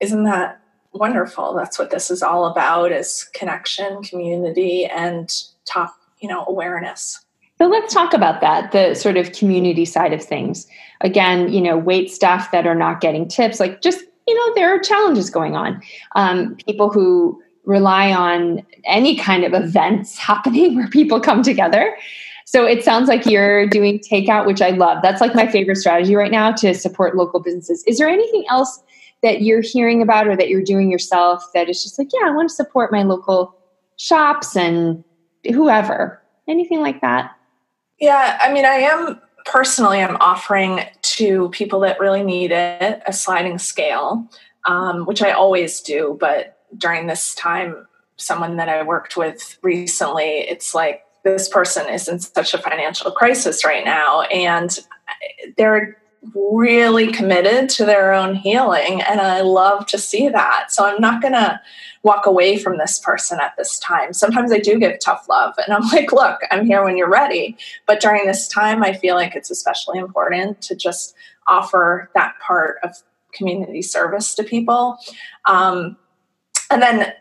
isn't 0.00 0.24
that 0.24 0.60
wonderful? 0.92 1.54
That's 1.54 1.78
what 1.78 1.90
this 1.90 2.10
is 2.10 2.22
all 2.22 2.46
about 2.46 2.92
is 2.92 3.24
connection, 3.34 4.02
community, 4.02 4.86
and 4.86 5.32
top, 5.64 5.94
you 6.20 6.28
know, 6.28 6.44
awareness. 6.46 7.24
So 7.58 7.66
let's 7.66 7.92
talk 7.92 8.12
about 8.12 8.40
that, 8.42 8.72
the 8.72 8.94
sort 8.94 9.16
of 9.16 9.32
community 9.32 9.86
side 9.86 10.12
of 10.12 10.22
things. 10.22 10.66
Again, 11.00 11.52
you 11.52 11.60
know, 11.60 11.76
wait 11.76 12.10
staff 12.10 12.50
that 12.52 12.66
are 12.66 12.74
not 12.74 13.00
getting 13.00 13.26
tips, 13.28 13.60
like 13.60 13.80
just, 13.80 14.04
you 14.26 14.34
know, 14.34 14.54
there 14.54 14.74
are 14.74 14.78
challenges 14.78 15.30
going 15.30 15.56
on. 15.56 15.82
Um, 16.14 16.56
people 16.66 16.90
who 16.90 17.40
rely 17.64 18.12
on 18.12 18.64
any 18.84 19.16
kind 19.16 19.44
of 19.44 19.52
events 19.52 20.18
happening 20.18 20.76
where 20.76 20.88
people 20.88 21.20
come 21.20 21.42
together. 21.42 21.96
So 22.46 22.64
it 22.64 22.84
sounds 22.84 23.08
like 23.08 23.26
you're 23.26 23.66
doing 23.66 23.98
takeout, 23.98 24.46
which 24.46 24.62
I 24.62 24.70
love. 24.70 24.98
That's 25.02 25.20
like 25.20 25.34
my 25.34 25.48
favorite 25.48 25.76
strategy 25.76 26.14
right 26.14 26.30
now 26.30 26.52
to 26.52 26.74
support 26.74 27.16
local 27.16 27.40
businesses. 27.40 27.82
Is 27.88 27.98
there 27.98 28.08
anything 28.08 28.44
else 28.48 28.82
that 29.22 29.42
you're 29.42 29.62
hearing 29.62 30.00
about 30.00 30.28
or 30.28 30.36
that 30.36 30.48
you're 30.48 30.62
doing 30.62 30.90
yourself 30.90 31.44
that 31.54 31.68
is 31.68 31.82
just 31.82 31.98
like, 31.98 32.08
yeah, 32.12 32.28
I 32.28 32.30
want 32.30 32.48
to 32.48 32.54
support 32.54 32.92
my 32.92 33.02
local 33.02 33.56
shops 33.96 34.56
and 34.56 35.02
whoever? 35.44 36.22
Anything 36.46 36.80
like 36.80 37.00
that? 37.00 37.32
Yeah, 37.98 38.38
I 38.40 38.52
mean, 38.52 38.64
I 38.64 38.74
am 38.74 39.20
personally, 39.46 40.00
I'm 40.00 40.16
offering 40.16 40.80
to 41.00 41.48
people 41.50 41.80
that 41.80 42.00
really 42.00 42.22
need 42.22 42.52
it 42.52 43.02
a 43.06 43.12
sliding 43.12 43.58
scale, 43.58 44.28
um, 44.66 45.06
which 45.06 45.22
I 45.22 45.30
always 45.30 45.80
do, 45.80 46.16
but 46.20 46.58
during 46.76 47.06
this 47.06 47.34
time, 47.34 47.86
someone 48.16 48.56
that 48.56 48.68
I 48.68 48.82
worked 48.82 49.16
with 49.16 49.58
recently, 49.62 50.40
it's 50.40 50.74
like 50.74 51.04
this 51.24 51.48
person 51.48 51.88
is 51.88 52.08
in 52.08 52.18
such 52.18 52.54
a 52.54 52.58
financial 52.58 53.10
crisis 53.10 53.64
right 53.64 53.84
now, 53.84 54.22
and 54.22 54.78
they're 55.56 55.96
really 56.34 57.12
committed 57.12 57.68
to 57.70 57.84
their 57.84 58.12
own 58.12 58.34
healing. 58.34 59.02
And 59.02 59.20
I 59.20 59.40
love 59.40 59.86
to 59.86 59.98
see 59.98 60.28
that. 60.28 60.72
So 60.72 60.84
I'm 60.84 61.00
not 61.00 61.20
going 61.22 61.34
to 61.34 61.60
walk 62.02 62.26
away 62.26 62.56
from 62.56 62.78
this 62.78 62.98
person 62.98 63.38
at 63.40 63.56
this 63.56 63.78
time. 63.80 64.12
Sometimes 64.12 64.52
I 64.52 64.58
do 64.58 64.78
give 64.78 64.98
tough 65.00 65.28
love, 65.28 65.54
and 65.58 65.74
I'm 65.74 65.86
like, 65.92 66.12
look, 66.12 66.40
I'm 66.50 66.64
here 66.64 66.84
when 66.84 66.96
you're 66.96 67.10
ready. 67.10 67.56
But 67.86 68.00
during 68.00 68.26
this 68.26 68.48
time, 68.48 68.82
I 68.82 68.92
feel 68.92 69.16
like 69.16 69.34
it's 69.34 69.50
especially 69.50 69.98
important 69.98 70.62
to 70.62 70.76
just 70.76 71.14
offer 71.46 72.10
that 72.14 72.34
part 72.40 72.78
of 72.82 72.94
community 73.32 73.82
service 73.82 74.34
to 74.34 74.44
people. 74.44 74.98
Um, 75.44 75.96
and 76.70 76.80
then 76.80 77.12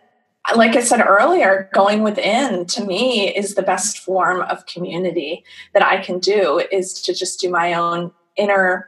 like 0.55 0.75
I 0.75 0.81
said 0.81 1.01
earlier, 1.01 1.69
going 1.73 2.03
within 2.03 2.65
to 2.67 2.85
me 2.85 3.35
is 3.35 3.55
the 3.55 3.63
best 3.63 3.97
form 3.97 4.41
of 4.41 4.65
community 4.67 5.43
that 5.73 5.83
I 5.83 5.97
can 5.97 6.19
do 6.19 6.61
is 6.71 7.01
to 7.01 7.13
just 7.13 7.39
do 7.39 7.49
my 7.49 7.73
own 7.73 8.11
inner 8.35 8.87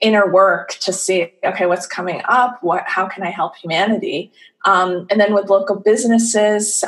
inner 0.00 0.30
work 0.30 0.70
to 0.80 0.92
see 0.92 1.32
okay 1.44 1.66
what's 1.66 1.86
coming 1.86 2.22
up 2.28 2.58
what 2.62 2.84
how 2.86 3.06
can 3.06 3.22
i 3.22 3.30
help 3.30 3.56
humanity 3.56 4.32
um, 4.64 5.06
and 5.10 5.20
then 5.20 5.34
with 5.34 5.48
local 5.48 5.76
businesses 5.76 6.84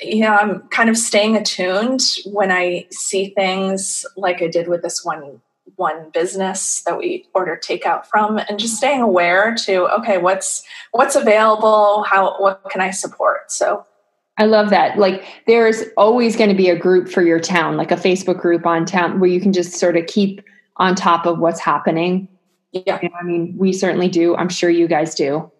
you 0.00 0.20
know 0.20 0.34
i'm 0.34 0.60
kind 0.68 0.88
of 0.88 0.96
staying 0.96 1.36
attuned 1.36 2.02
when 2.26 2.50
i 2.50 2.86
see 2.90 3.30
things 3.30 4.06
like 4.16 4.42
i 4.42 4.46
did 4.46 4.68
with 4.68 4.82
this 4.82 5.04
one 5.04 5.40
one 5.76 6.10
business 6.10 6.82
that 6.82 6.96
we 6.96 7.26
order 7.34 7.58
takeout 7.62 8.06
from 8.06 8.38
and 8.38 8.58
just 8.58 8.76
staying 8.76 9.00
aware 9.00 9.54
to 9.54 9.86
okay 9.92 10.18
what's 10.18 10.64
what's 10.92 11.16
available 11.16 12.02
how 12.04 12.40
what 12.40 12.62
can 12.70 12.80
i 12.80 12.90
support 12.90 13.50
so 13.50 13.84
I 14.36 14.46
love 14.46 14.70
that. 14.70 14.98
Like 14.98 15.24
there's 15.46 15.84
always 15.96 16.36
going 16.36 16.50
to 16.50 16.56
be 16.56 16.68
a 16.68 16.76
group 16.76 17.08
for 17.08 17.22
your 17.22 17.38
town, 17.38 17.76
like 17.76 17.92
a 17.92 17.96
Facebook 17.96 18.40
group 18.40 18.66
on 18.66 18.84
town 18.84 19.20
where 19.20 19.30
you 19.30 19.40
can 19.40 19.52
just 19.52 19.74
sort 19.74 19.96
of 19.96 20.06
keep 20.06 20.42
on 20.76 20.96
top 20.96 21.24
of 21.24 21.38
what's 21.38 21.60
happening. 21.60 22.28
Yeah. 22.74 22.98
I 23.18 23.22
mean, 23.22 23.54
we 23.56 23.72
certainly 23.72 24.08
do. 24.08 24.34
I'm 24.36 24.48
sure 24.48 24.68
you 24.68 24.88
guys 24.88 25.14
do. 25.14 25.50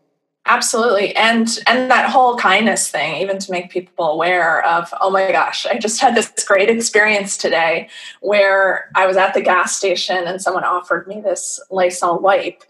Absolutely. 0.46 1.16
And 1.16 1.48
and 1.66 1.90
that 1.90 2.10
whole 2.10 2.36
kindness 2.36 2.90
thing 2.90 3.22
even 3.22 3.38
to 3.38 3.50
make 3.50 3.70
people 3.70 4.10
aware 4.10 4.64
of 4.66 4.92
oh 5.00 5.10
my 5.10 5.32
gosh 5.32 5.64
i 5.64 5.78
just 5.78 6.02
had 6.02 6.14
this 6.14 6.30
great 6.44 6.68
experience 6.68 7.38
today 7.38 7.88
where 8.20 8.90
i 8.94 9.06
was 9.06 9.16
at 9.16 9.32
the 9.32 9.40
gas 9.40 9.74
station 9.74 10.26
and 10.26 10.42
someone 10.42 10.64
offered 10.64 11.06
me 11.08 11.22
this 11.22 11.60
lysol 11.70 12.18
wipe. 12.18 12.62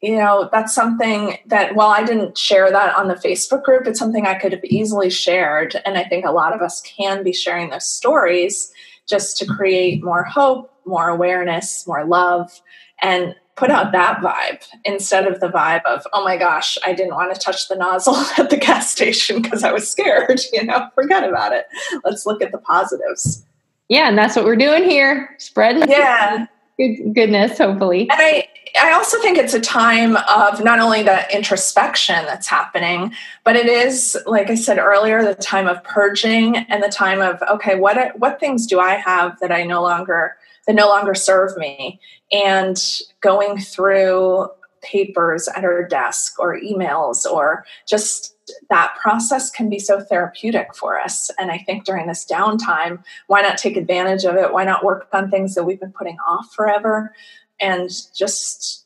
You 0.00 0.16
know 0.16 0.48
that's 0.50 0.74
something 0.74 1.38
that 1.46 1.76
while 1.76 1.90
i 1.90 2.02
didn't 2.02 2.36
share 2.36 2.72
that 2.72 2.96
on 2.96 3.06
the 3.06 3.14
facebook 3.14 3.62
group 3.62 3.86
it's 3.86 4.00
something 4.00 4.26
i 4.26 4.34
could 4.34 4.52
have 4.52 4.64
easily 4.64 5.08
shared. 5.08 5.80
And 5.86 5.96
i 5.96 6.02
think 6.02 6.24
a 6.24 6.32
lot 6.32 6.52
of 6.52 6.60
us 6.60 6.80
can 6.80 7.22
be 7.22 7.32
sharing 7.32 7.70
those 7.70 7.86
stories 7.86 8.72
just 9.06 9.36
to 9.38 9.46
create 9.46 10.02
more 10.02 10.24
hope 10.24 10.72
more 10.84 11.08
awareness 11.08 11.86
more 11.86 12.04
love. 12.04 12.60
And 13.00 13.36
put 13.56 13.70
out 13.70 13.92
that 13.92 14.18
vibe 14.20 14.66
instead 14.84 15.26
of 15.26 15.40
the 15.40 15.48
vibe 15.48 15.82
of 15.84 16.06
oh 16.12 16.24
my 16.24 16.36
gosh 16.36 16.78
i 16.86 16.92
didn't 16.92 17.14
want 17.14 17.34
to 17.34 17.40
touch 17.40 17.68
the 17.68 17.76
nozzle 17.76 18.16
at 18.38 18.50
the 18.50 18.56
gas 18.56 18.90
station 18.90 19.42
because 19.42 19.62
i 19.62 19.72
was 19.72 19.88
scared 19.88 20.40
you 20.52 20.64
know? 20.64 20.88
Forget 20.94 21.28
about 21.28 21.52
it. 21.52 21.66
Let's 22.04 22.26
look 22.26 22.42
at 22.42 22.52
the 22.52 22.58
positives. 22.58 23.44
Yeah 23.88 24.08
and 24.08 24.16
that's 24.16 24.36
what 24.36 24.44
we're 24.44 24.56
doing 24.56 24.84
here. 24.84 25.34
Spread 25.38 25.88
yeah. 25.88 26.46
good 26.78 27.14
goodness 27.14 27.58
hopefully. 27.58 28.02
And 28.02 28.12
i 28.12 28.48
i 28.80 28.92
also 28.92 29.20
think 29.20 29.36
it's 29.36 29.54
a 29.54 29.60
time 29.60 30.16
of 30.16 30.64
not 30.64 30.78
only 30.78 31.02
the 31.02 31.34
introspection 31.34 32.24
that's 32.24 32.46
happening 32.46 33.12
but 33.44 33.54
it 33.54 33.66
is 33.66 34.16
like 34.26 34.48
i 34.48 34.54
said 34.54 34.78
earlier 34.78 35.22
the 35.22 35.34
time 35.34 35.66
of 35.66 35.82
purging 35.84 36.56
and 36.56 36.82
the 36.82 36.88
time 36.88 37.20
of 37.20 37.42
okay 37.50 37.74
what 37.74 38.18
what 38.18 38.40
things 38.40 38.66
do 38.66 38.80
i 38.80 38.94
have 38.94 39.38
that 39.40 39.52
i 39.52 39.62
no 39.62 39.82
longer 39.82 40.36
that 40.66 40.74
no 40.74 40.88
longer 40.88 41.14
serve 41.14 41.56
me 41.56 42.00
and 42.30 42.82
going 43.20 43.58
through 43.58 44.48
papers 44.82 45.48
at 45.48 45.64
our 45.64 45.86
desk 45.86 46.38
or 46.38 46.58
emails 46.58 47.24
or 47.24 47.64
just 47.88 48.36
that 48.68 48.94
process 49.00 49.50
can 49.50 49.70
be 49.70 49.78
so 49.78 50.00
therapeutic 50.00 50.74
for 50.74 51.00
us. 51.00 51.30
And 51.38 51.50
I 51.50 51.58
think 51.58 51.84
during 51.84 52.08
this 52.08 52.26
downtime, 52.26 53.02
why 53.28 53.40
not 53.40 53.56
take 53.56 53.76
advantage 53.76 54.24
of 54.24 54.36
it? 54.36 54.52
Why 54.52 54.64
not 54.64 54.84
work 54.84 55.08
on 55.12 55.30
things 55.30 55.54
that 55.54 55.64
we've 55.64 55.80
been 55.80 55.92
putting 55.92 56.18
off 56.26 56.52
forever 56.54 57.14
and 57.60 57.88
just 58.14 58.84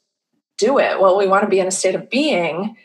do 0.59 0.79
it? 0.79 1.01
Well, 1.01 1.17
we 1.17 1.27
want 1.27 1.45
to 1.45 1.51
be 1.51 1.61
in 1.61 1.67
a 1.67 1.73
state 1.73 1.95
of 1.95 2.11
being. 2.11 2.77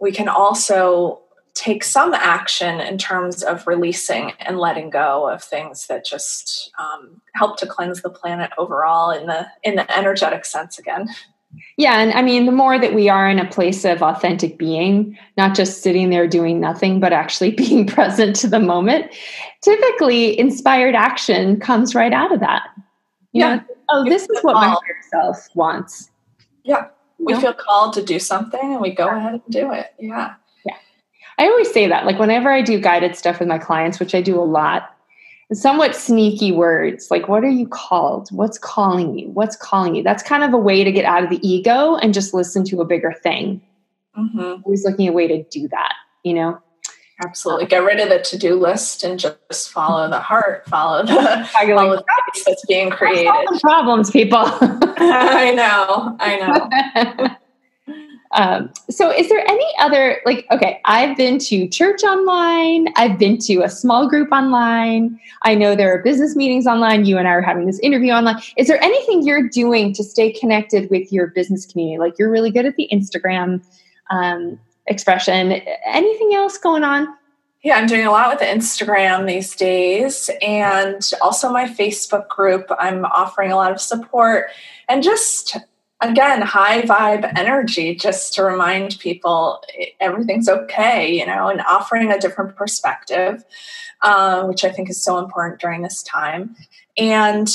We 0.00 0.12
can 0.12 0.28
also 0.28 1.21
take 1.54 1.84
some 1.84 2.14
action 2.14 2.80
in 2.80 2.96
terms 2.96 3.42
of 3.42 3.66
releasing 3.66 4.32
and 4.40 4.58
letting 4.58 4.88
go 4.88 5.28
of 5.28 5.42
things 5.42 5.86
that 5.86 6.04
just 6.04 6.70
um, 6.78 7.20
help 7.34 7.58
to 7.58 7.66
cleanse 7.66 8.02
the 8.02 8.10
planet 8.10 8.50
overall 8.56 9.10
in 9.10 9.26
the 9.26 9.46
in 9.62 9.76
the 9.76 9.96
energetic 9.96 10.44
sense 10.44 10.78
again. 10.78 11.08
Yeah 11.76 11.98
and 11.98 12.12
i 12.12 12.22
mean 12.22 12.46
the 12.46 12.52
more 12.52 12.78
that 12.78 12.94
we 12.94 13.10
are 13.10 13.28
in 13.28 13.38
a 13.38 13.50
place 13.50 13.84
of 13.84 14.02
authentic 14.02 14.56
being 14.56 15.18
not 15.36 15.54
just 15.54 15.82
sitting 15.82 16.08
there 16.08 16.26
doing 16.26 16.58
nothing 16.60 16.98
but 16.98 17.12
actually 17.12 17.50
being 17.64 17.86
present 17.86 18.34
to 18.36 18.48
the 18.48 18.58
moment 18.58 19.12
typically 19.60 20.38
inspired 20.38 20.94
action 20.94 21.60
comes 21.60 21.94
right 21.94 22.14
out 22.14 22.32
of 22.32 22.40
that. 22.40 22.62
You 23.32 23.40
yeah. 23.40 23.54
know, 23.56 23.62
oh 23.90 24.04
this 24.04 24.22
is 24.22 24.42
what 24.42 24.54
my 24.54 24.68
higher 24.68 25.00
self 25.10 25.48
wants. 25.54 26.10
Yeah. 26.64 26.88
We 27.18 27.38
feel 27.38 27.52
called 27.52 27.92
to 27.94 28.02
do 28.02 28.18
something 28.18 28.72
and 28.72 28.80
we 28.80 28.90
go 28.90 29.08
ahead 29.08 29.34
and 29.34 29.42
do 29.50 29.70
it. 29.72 29.94
Yeah 29.98 30.34
I 31.38 31.46
always 31.46 31.72
say 31.72 31.86
that, 31.86 32.06
like 32.06 32.18
whenever 32.18 32.50
I 32.50 32.62
do 32.62 32.78
guided 32.80 33.16
stuff 33.16 33.38
with 33.38 33.48
my 33.48 33.58
clients, 33.58 33.98
which 33.98 34.14
I 34.14 34.20
do 34.20 34.38
a 34.38 34.44
lot, 34.44 34.94
somewhat 35.52 35.94
sneaky 35.94 36.52
words 36.52 37.10
like, 37.10 37.28
what 37.28 37.44
are 37.44 37.50
you 37.50 37.66
called? 37.68 38.28
What's 38.30 38.58
calling 38.58 39.18
you? 39.18 39.28
What's 39.28 39.56
calling 39.56 39.94
you? 39.94 40.02
That's 40.02 40.22
kind 40.22 40.44
of 40.44 40.52
a 40.52 40.58
way 40.58 40.84
to 40.84 40.92
get 40.92 41.04
out 41.04 41.24
of 41.24 41.30
the 41.30 41.46
ego 41.46 41.96
and 41.96 42.14
just 42.14 42.34
listen 42.34 42.64
to 42.66 42.80
a 42.80 42.84
bigger 42.84 43.12
thing. 43.22 43.60
Mm-hmm. 44.16 44.62
Always 44.64 44.84
looking 44.84 45.08
a 45.08 45.12
way 45.12 45.26
to 45.28 45.42
do 45.44 45.68
that, 45.68 45.94
you 46.22 46.34
know? 46.34 46.58
Absolutely. 47.24 47.66
Get 47.66 47.84
rid 47.84 48.00
of 48.00 48.08
the 48.08 48.18
to 48.18 48.38
do 48.38 48.54
list 48.56 49.04
and 49.04 49.18
just 49.18 49.70
follow 49.70 50.08
the 50.08 50.18
heart, 50.18 50.66
follow 50.66 51.04
the, 51.04 51.12
follow 51.52 51.96
the 51.96 52.04
that's 52.46 52.66
being 52.66 52.90
created. 52.90 53.32
Problems, 53.60 54.10
people. 54.10 54.38
I 54.42 55.52
know. 55.54 56.16
I 56.18 56.36
know. 56.36 57.36
Um, 58.32 58.70
so, 58.88 59.10
is 59.10 59.28
there 59.28 59.44
any 59.46 59.66
other, 59.78 60.20
like, 60.24 60.46
okay, 60.50 60.80
I've 60.86 61.16
been 61.16 61.38
to 61.40 61.68
church 61.68 62.02
online, 62.02 62.88
I've 62.96 63.18
been 63.18 63.36
to 63.38 63.62
a 63.62 63.68
small 63.68 64.08
group 64.08 64.32
online, 64.32 65.20
I 65.42 65.54
know 65.54 65.76
there 65.76 65.94
are 65.94 66.02
business 66.02 66.34
meetings 66.34 66.66
online, 66.66 67.04
you 67.04 67.18
and 67.18 67.28
I 67.28 67.32
are 67.32 67.42
having 67.42 67.66
this 67.66 67.78
interview 67.80 68.12
online. 68.12 68.40
Is 68.56 68.68
there 68.68 68.82
anything 68.82 69.22
you're 69.22 69.48
doing 69.48 69.92
to 69.94 70.02
stay 70.02 70.32
connected 70.32 70.88
with 70.90 71.12
your 71.12 71.26
business 71.28 71.66
community? 71.66 71.98
Like, 71.98 72.18
you're 72.18 72.30
really 72.30 72.50
good 72.50 72.64
at 72.64 72.76
the 72.76 72.88
Instagram 72.90 73.62
um, 74.10 74.58
expression. 74.86 75.52
Anything 75.86 76.32
else 76.34 76.56
going 76.56 76.84
on? 76.84 77.08
Yeah, 77.62 77.76
I'm 77.76 77.86
doing 77.86 78.06
a 78.06 78.10
lot 78.10 78.28
with 78.28 78.48
Instagram 78.48 79.26
these 79.26 79.54
days 79.54 80.28
and 80.40 81.00
also 81.20 81.52
my 81.52 81.66
Facebook 81.66 82.28
group. 82.28 82.66
I'm 82.76 83.04
offering 83.04 83.52
a 83.52 83.56
lot 83.56 83.70
of 83.70 83.80
support 83.80 84.46
and 84.88 85.00
just 85.00 85.56
again 86.02 86.42
high 86.42 86.82
vibe 86.82 87.32
energy 87.38 87.94
just 87.94 88.34
to 88.34 88.42
remind 88.42 88.98
people 88.98 89.62
everything's 90.00 90.48
okay 90.48 91.10
you 91.10 91.24
know 91.24 91.48
and 91.48 91.62
offering 91.62 92.10
a 92.12 92.18
different 92.18 92.54
perspective 92.56 93.44
uh, 94.02 94.44
which 94.44 94.64
i 94.64 94.70
think 94.70 94.90
is 94.90 95.02
so 95.02 95.18
important 95.18 95.60
during 95.60 95.82
this 95.82 96.02
time. 96.02 96.54
And 96.98 97.48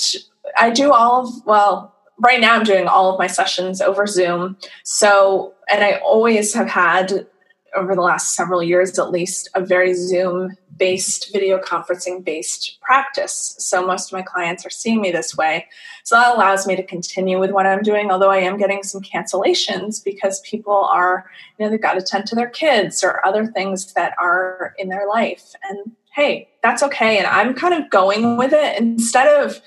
i 0.57 0.69
do 0.69 0.91
all 0.91 1.27
of 1.27 1.45
well 1.45 1.93
right 2.19 2.39
now 2.39 2.55
i'm 2.55 2.63
doing 2.63 2.87
all 2.87 3.11
of 3.11 3.19
my 3.19 3.27
sessions 3.27 3.81
over 3.81 4.07
zoom. 4.07 4.57
So 4.83 5.53
and 5.69 5.83
i 5.83 5.93
always 5.97 6.53
have 6.53 6.69
had 6.69 7.27
over 7.77 7.95
the 7.95 8.01
last 8.01 8.35
several 8.35 8.63
years 8.63 8.97
at 8.97 9.11
least 9.11 9.49
a 9.55 9.63
very 9.63 9.93
zoom 9.93 10.57
based 10.75 11.31
video 11.31 11.59
conferencing 11.59 12.23
based 12.23 12.79
practice. 12.81 13.55
So 13.57 13.85
most 13.85 14.11
of 14.11 14.17
my 14.17 14.21
clients 14.21 14.65
are 14.65 14.69
seeing 14.69 15.01
me 15.01 15.11
this 15.11 15.35
way. 15.35 15.65
So 16.03 16.15
that 16.15 16.35
allows 16.35 16.67
me 16.67 16.75
to 16.75 16.83
continue 16.83 17.39
with 17.39 17.51
what 17.51 17.65
i'm 17.65 17.81
doing 17.81 18.11
although 18.11 18.29
i 18.29 18.37
am 18.37 18.57
getting 18.57 18.83
some 18.83 19.01
cancellations 19.01 20.03
because 20.03 20.39
people 20.41 20.85
are 20.85 21.29
you 21.57 21.65
know 21.65 21.69
they've 21.69 21.81
got 21.81 21.93
to 21.93 22.01
tend 22.01 22.25
to 22.27 22.35
their 22.35 22.49
kids 22.49 23.03
or 23.03 23.25
other 23.25 23.45
things 23.45 23.93
that 23.93 24.13
are 24.19 24.73
in 24.77 24.89
their 24.89 25.07
life. 25.07 25.53
And 25.69 25.91
hey 26.13 26.49
that's 26.63 26.83
okay. 26.83 27.17
And 27.17 27.27
i'm 27.27 27.53
kind 27.53 27.73
of 27.73 27.89
going 27.89 28.37
with 28.37 28.53
it. 28.53 28.79
Instead 28.79 29.27
of 29.43 29.61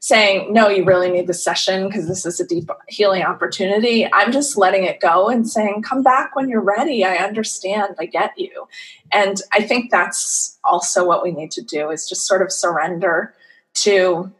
saying, 0.00 0.50
no, 0.52 0.68
you 0.68 0.82
really 0.84 1.10
need 1.10 1.26
this 1.26 1.44
session 1.44 1.86
because 1.86 2.08
this 2.08 2.24
is 2.24 2.40
a 2.40 2.46
deep 2.46 2.70
healing 2.88 3.22
opportunity. 3.22 4.08
I'm 4.12 4.32
just 4.32 4.56
letting 4.56 4.84
it 4.84 4.98
go 4.98 5.28
and 5.28 5.48
saying, 5.48 5.82
come 5.82 6.02
back 6.02 6.34
when 6.34 6.48
you're 6.48 6.62
ready. 6.62 7.04
I 7.04 7.16
understand. 7.16 7.96
I 7.98 8.06
get 8.06 8.32
you. 8.38 8.66
And 9.12 9.40
I 9.52 9.62
think 9.62 9.90
that's 9.90 10.58
also 10.64 11.06
what 11.06 11.22
we 11.22 11.32
need 11.32 11.50
to 11.52 11.62
do 11.62 11.90
is 11.90 12.08
just 12.08 12.26
sort 12.26 12.40
of 12.40 12.50
surrender 12.50 13.34
to 13.74 14.32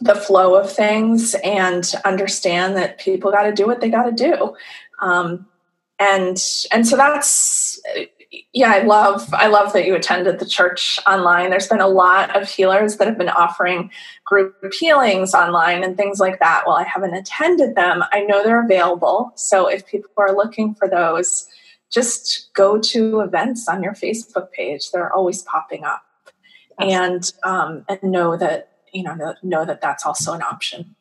the 0.00 0.14
flow 0.14 0.54
of 0.54 0.72
things 0.72 1.34
and 1.42 1.92
understand 2.04 2.76
that 2.76 3.00
people 3.00 3.32
got 3.32 3.42
to 3.42 3.52
do 3.52 3.66
what 3.66 3.80
they 3.80 3.90
got 3.90 4.04
to 4.04 4.12
do. 4.12 4.54
Um, 5.00 5.46
and 5.98 6.40
and 6.70 6.86
so 6.86 6.96
that's 6.96 7.80
yeah, 8.52 8.72
I 8.72 8.82
love 8.82 9.32
I 9.32 9.46
love 9.46 9.72
that 9.72 9.86
you 9.86 9.94
attended 9.94 10.38
the 10.38 10.46
church 10.46 10.98
online. 11.06 11.48
There's 11.48 11.68
been 11.68 11.80
a 11.80 11.88
lot 11.88 12.36
of 12.36 12.48
healers 12.48 12.96
that 12.96 13.08
have 13.08 13.16
been 13.16 13.30
offering 13.30 13.90
group 14.26 14.54
healings 14.78 15.32
online 15.32 15.82
and 15.82 15.96
things 15.96 16.20
like 16.20 16.38
that. 16.40 16.66
While 16.66 16.76
I 16.76 16.84
haven't 16.84 17.14
attended 17.14 17.74
them. 17.74 18.04
I 18.12 18.20
know 18.20 18.42
they're 18.42 18.62
available. 18.62 19.32
So 19.36 19.66
if 19.66 19.86
people 19.86 20.10
are 20.18 20.36
looking 20.36 20.74
for 20.74 20.88
those, 20.88 21.46
just 21.90 22.50
go 22.52 22.78
to 22.78 23.20
events 23.20 23.66
on 23.66 23.82
your 23.82 23.94
Facebook 23.94 24.52
page. 24.52 24.90
They're 24.90 25.12
always 25.12 25.42
popping 25.42 25.84
up, 25.84 26.02
and 26.78 27.32
um, 27.44 27.86
and 27.88 28.02
know 28.02 28.36
that 28.36 28.72
you 28.92 29.04
know 29.04 29.14
know, 29.14 29.34
know 29.42 29.64
that 29.64 29.80
that's 29.80 30.04
also 30.04 30.34
an 30.34 30.42
option. 30.42 30.94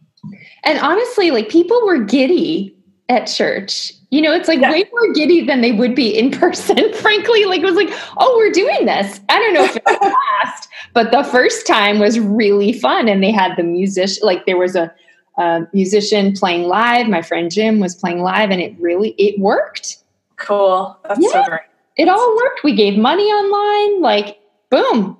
And 0.64 0.80
honestly, 0.80 1.32
like 1.32 1.50
people 1.50 1.86
were 1.86 2.04
giddy 2.04 2.77
at 3.10 3.26
church. 3.26 3.94
You 4.10 4.22
know, 4.22 4.34
it's 4.34 4.48
like 4.48 4.62
yeah. 4.62 4.72
way 4.72 4.86
more 4.92 5.14
giddy 5.14 5.46
than 5.46 5.62
they 5.62 5.72
would 5.72 5.96
be 5.96 6.18
in 6.18 6.32
person, 6.40 6.94
frankly. 6.94 7.46
Like 7.46 7.62
it 7.62 7.66
was 7.66 7.76
like, 7.76 7.90
oh, 8.18 8.36
we're 8.38 8.52
doing 8.52 8.86
this. 8.86 9.20
I 9.30 9.40
don't 9.40 9.54
know 9.54 9.64
if 9.64 9.76
it 9.76 9.84
last, 9.86 10.70
but 10.94 11.12
the 11.12 11.24
first 11.24 11.68
time 11.68 12.00
was 12.00 12.20
really 12.20 12.74
fun. 12.74 13.08
And 13.08 13.24
they 13.24 13.32
had 13.32 13.56
the 13.58 13.64
musician, 13.64 14.26
like 14.26 14.46
there 14.46 14.58
was 14.58 14.76
a, 14.76 14.94
a 15.38 15.68
musician 15.74 16.34
playing 16.34 16.64
live. 16.64 17.08
My 17.08 17.22
friend 17.22 17.52
Jim 17.52 17.80
was 17.80 17.96
playing 17.96 18.22
live 18.22 18.50
and 18.50 18.62
it 18.62 18.76
really, 18.80 19.10
it 19.18 19.40
worked. 19.40 19.98
Cool. 20.38 20.98
That's 21.08 21.20
yeah, 21.22 21.30
so 21.32 21.44
great. 21.46 21.62
It 21.98 22.08
all 22.08 22.36
worked. 22.36 22.64
We 22.64 22.76
gave 22.76 22.98
money 22.98 23.24
online, 23.24 24.02
like 24.02 24.40
boom. 24.70 25.18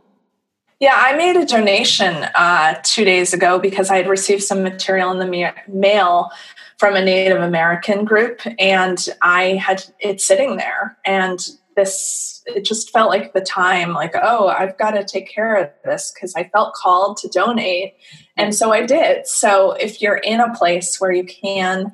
Yeah, 0.80 0.94
I 0.96 1.18
made 1.18 1.36
a 1.36 1.46
donation 1.46 2.14
uh, 2.36 2.76
two 2.84 3.04
days 3.04 3.34
ago 3.34 3.58
because 3.58 3.90
I 3.90 3.98
had 3.98 4.08
received 4.08 4.44
some 4.44 4.62
material 4.62 5.12
in 5.12 5.18
the 5.18 5.54
mail 5.68 6.30
from 6.78 6.96
a 6.96 7.04
Native 7.04 7.42
American 7.42 8.06
group, 8.06 8.42
and 8.60 9.08
I 9.22 9.56
had 9.56 9.84
it 10.00 10.22
sitting 10.22 10.58
there. 10.58 10.98
And 11.06 11.40
this, 11.76 12.44
it 12.48 12.66
just 12.66 12.92
felt 12.92 13.10
like 13.10 13.34
the 13.34 13.42
time, 13.42 13.94
like, 13.94 14.14
oh, 14.16 14.48
I've 14.48 14.78
got 14.78 14.92
to 14.92 15.04
take 15.04 15.30
care 15.30 15.56
of 15.56 15.70
this 15.84 16.12
because 16.14 16.36
I 16.36 16.46
felt 16.46 16.74
called 16.74 17.18
to 17.18 17.28
donate. 17.30 17.96
And 18.36 18.54
so 18.54 18.72
I 18.72 18.86
did. 18.86 19.28
So 19.28 19.72
if 19.74 20.02
you're 20.02 20.18
in 20.18 20.40
a 20.40 20.56
place 20.56 21.00
where 21.00 21.12
you 21.12 21.24
can 21.24 21.94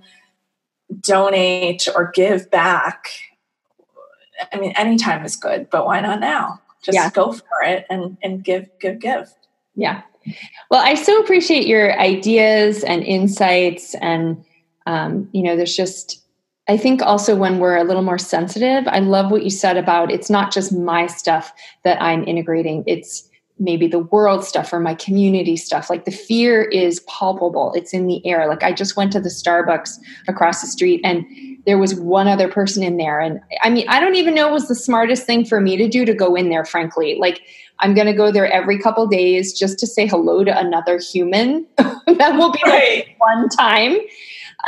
donate 1.01 1.87
or 1.95 2.11
give 2.11 2.49
back, 2.51 3.07
I 4.51 4.57
mean, 4.57 4.73
any 4.75 4.97
time 4.97 5.25
is 5.25 5.35
good, 5.35 5.69
but 5.69 5.85
why 5.85 6.01
not 6.01 6.19
now? 6.19 6.61
Just 6.83 6.95
yeah. 6.95 7.09
go 7.09 7.31
for 7.31 7.63
it 7.63 7.85
and, 7.89 8.17
and 8.21 8.43
give, 8.43 8.67
give, 8.81 8.99
give. 8.99 9.33
Yeah. 9.75 10.01
Well, 10.69 10.81
I 10.83 10.95
so 10.95 11.19
appreciate 11.19 11.67
your 11.67 11.97
ideas 11.99 12.83
and 12.83 13.03
insights 13.03 13.95
and 13.95 14.43
um, 14.85 15.29
you 15.31 15.43
know 15.43 15.55
there's 15.55 15.75
just 15.75 16.21
i 16.67 16.77
think 16.77 17.01
also 17.01 17.35
when 17.35 17.59
we're 17.59 17.77
a 17.77 17.83
little 17.83 18.01
more 18.01 18.17
sensitive 18.17 18.87
i 18.87 18.99
love 18.99 19.31
what 19.31 19.43
you 19.43 19.49
said 19.49 19.77
about 19.77 20.11
it's 20.11 20.29
not 20.29 20.51
just 20.51 20.71
my 20.71 21.07
stuff 21.07 21.53
that 21.83 22.01
i'm 22.01 22.23
integrating. 22.27 22.83
It's 22.87 23.29
maybe 23.59 23.87
the 23.87 23.99
world 23.99 24.43
stuff 24.43 24.73
or 24.73 24.79
my 24.79 24.95
community 24.95 25.55
stuff. 25.55 25.89
Like 25.89 26.05
the 26.05 26.11
fear 26.11 26.63
is 26.63 27.01
palpable. 27.01 27.71
It's 27.75 27.93
in 27.93 28.07
the 28.07 28.25
air. 28.25 28.47
Like 28.47 28.63
i 28.63 28.73
just 28.73 28.97
went 28.97 29.11
to 29.13 29.19
the 29.19 29.29
starbucks 29.29 29.97
across 30.27 30.61
the 30.61 30.67
street 30.67 31.01
and 31.03 31.25
there 31.65 31.77
was 31.77 31.95
one 31.95 32.27
other 32.27 32.49
person 32.49 32.83
in 32.83 32.97
there. 32.97 33.19
And 33.19 33.39
i 33.61 33.69
mean 33.69 33.85
i 33.87 33.99
don't 33.99 34.15
even 34.15 34.33
know 34.33 34.49
it 34.49 34.53
was 34.53 34.67
the 34.67 34.75
smartest 34.75 35.25
thing 35.25 35.45
for 35.45 35.61
me 35.61 35.77
to 35.77 35.87
do 35.87 36.05
to 36.05 36.13
go 36.13 36.35
in 36.35 36.49
there 36.49 36.65
frankly. 36.65 37.17
Like 37.19 37.41
i'm 37.79 37.93
going 37.93 38.07
to 38.07 38.13
go 38.13 38.31
there 38.31 38.51
every 38.51 38.79
couple 38.79 39.05
days 39.07 39.57
just 39.57 39.79
to 39.79 39.87
say 39.87 40.07
hello 40.07 40.43
to 40.43 40.57
another 40.57 40.97
human 40.97 41.65
that 41.77 42.35
will 42.37 42.51
be 42.51 42.61
like 42.65 43.15
one 43.19 43.49
time 43.49 43.97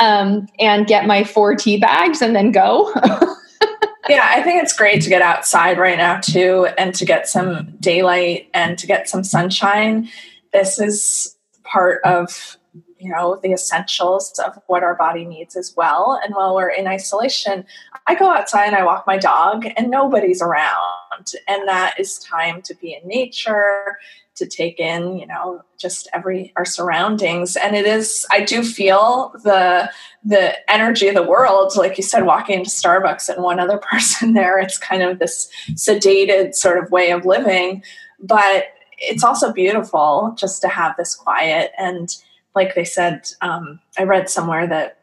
um, 0.00 0.46
and 0.58 0.86
get 0.86 1.06
my 1.06 1.24
four 1.24 1.54
tea 1.54 1.78
bags 1.78 2.22
and 2.22 2.34
then 2.34 2.52
go. 2.52 2.92
yeah, 4.08 4.28
I 4.30 4.42
think 4.42 4.62
it's 4.62 4.72
great 4.72 5.02
to 5.02 5.08
get 5.08 5.22
outside 5.22 5.78
right 5.78 5.98
now 5.98 6.20
too 6.20 6.68
and 6.78 6.94
to 6.94 7.04
get 7.04 7.28
some 7.28 7.74
daylight 7.80 8.48
and 8.54 8.78
to 8.78 8.86
get 8.86 9.08
some 9.08 9.24
sunshine. 9.24 10.08
This 10.52 10.78
is 10.78 11.36
part 11.64 12.02
of 12.04 12.56
you 12.98 13.10
know 13.10 13.38
the 13.42 13.52
essentials 13.52 14.38
of 14.44 14.58
what 14.66 14.82
our 14.82 14.94
body 14.94 15.24
needs 15.24 15.56
as 15.56 15.74
well 15.76 16.18
and 16.24 16.34
while 16.34 16.54
we're 16.54 16.68
in 16.68 16.86
isolation 16.86 17.64
i 18.06 18.14
go 18.14 18.30
outside 18.30 18.66
and 18.66 18.76
i 18.76 18.84
walk 18.84 19.06
my 19.06 19.18
dog 19.18 19.66
and 19.76 19.90
nobody's 19.90 20.40
around 20.40 21.32
and 21.46 21.68
that 21.68 21.98
is 21.98 22.18
time 22.20 22.62
to 22.62 22.74
be 22.76 22.94
in 22.94 23.06
nature 23.06 23.98
to 24.36 24.46
take 24.46 24.78
in 24.78 25.18
you 25.18 25.26
know 25.26 25.62
just 25.78 26.08
every 26.12 26.52
our 26.56 26.64
surroundings. 26.64 27.56
And 27.56 27.74
it 27.76 27.86
is 27.86 28.26
i 28.30 28.42
do 28.42 28.62
feel 28.62 29.32
the 29.42 29.90
the 30.24 30.70
energy 30.70 31.08
of 31.08 31.14
the 31.14 31.22
world 31.22 31.76
like 31.76 31.96
you 31.96 32.04
said 32.04 32.24
walking 32.24 32.58
into 32.58 32.70
starbucks 32.70 33.28
and 33.28 33.42
one 33.42 33.60
other 33.60 33.78
person 33.90 34.34
there 34.34 34.58
it's 34.58 34.78
kind 34.78 35.02
of 35.02 35.18
this 35.18 35.50
sedated 35.72 36.54
sort 36.54 36.82
of 36.82 36.90
way 36.90 37.10
of 37.10 37.24
living. 37.24 37.82
But 38.20 38.68
it's 38.98 39.22
also 39.22 39.52
beautiful 39.52 40.34
just 40.38 40.62
to 40.62 40.68
have 40.68 40.96
this 40.96 41.14
quiet. 41.14 41.70
And 41.76 42.16
like 42.56 42.74
they 42.74 42.84
said 42.84 43.28
um, 43.42 43.78
i 43.98 44.02
read 44.02 44.28
somewhere 44.28 44.66
that 44.66 44.98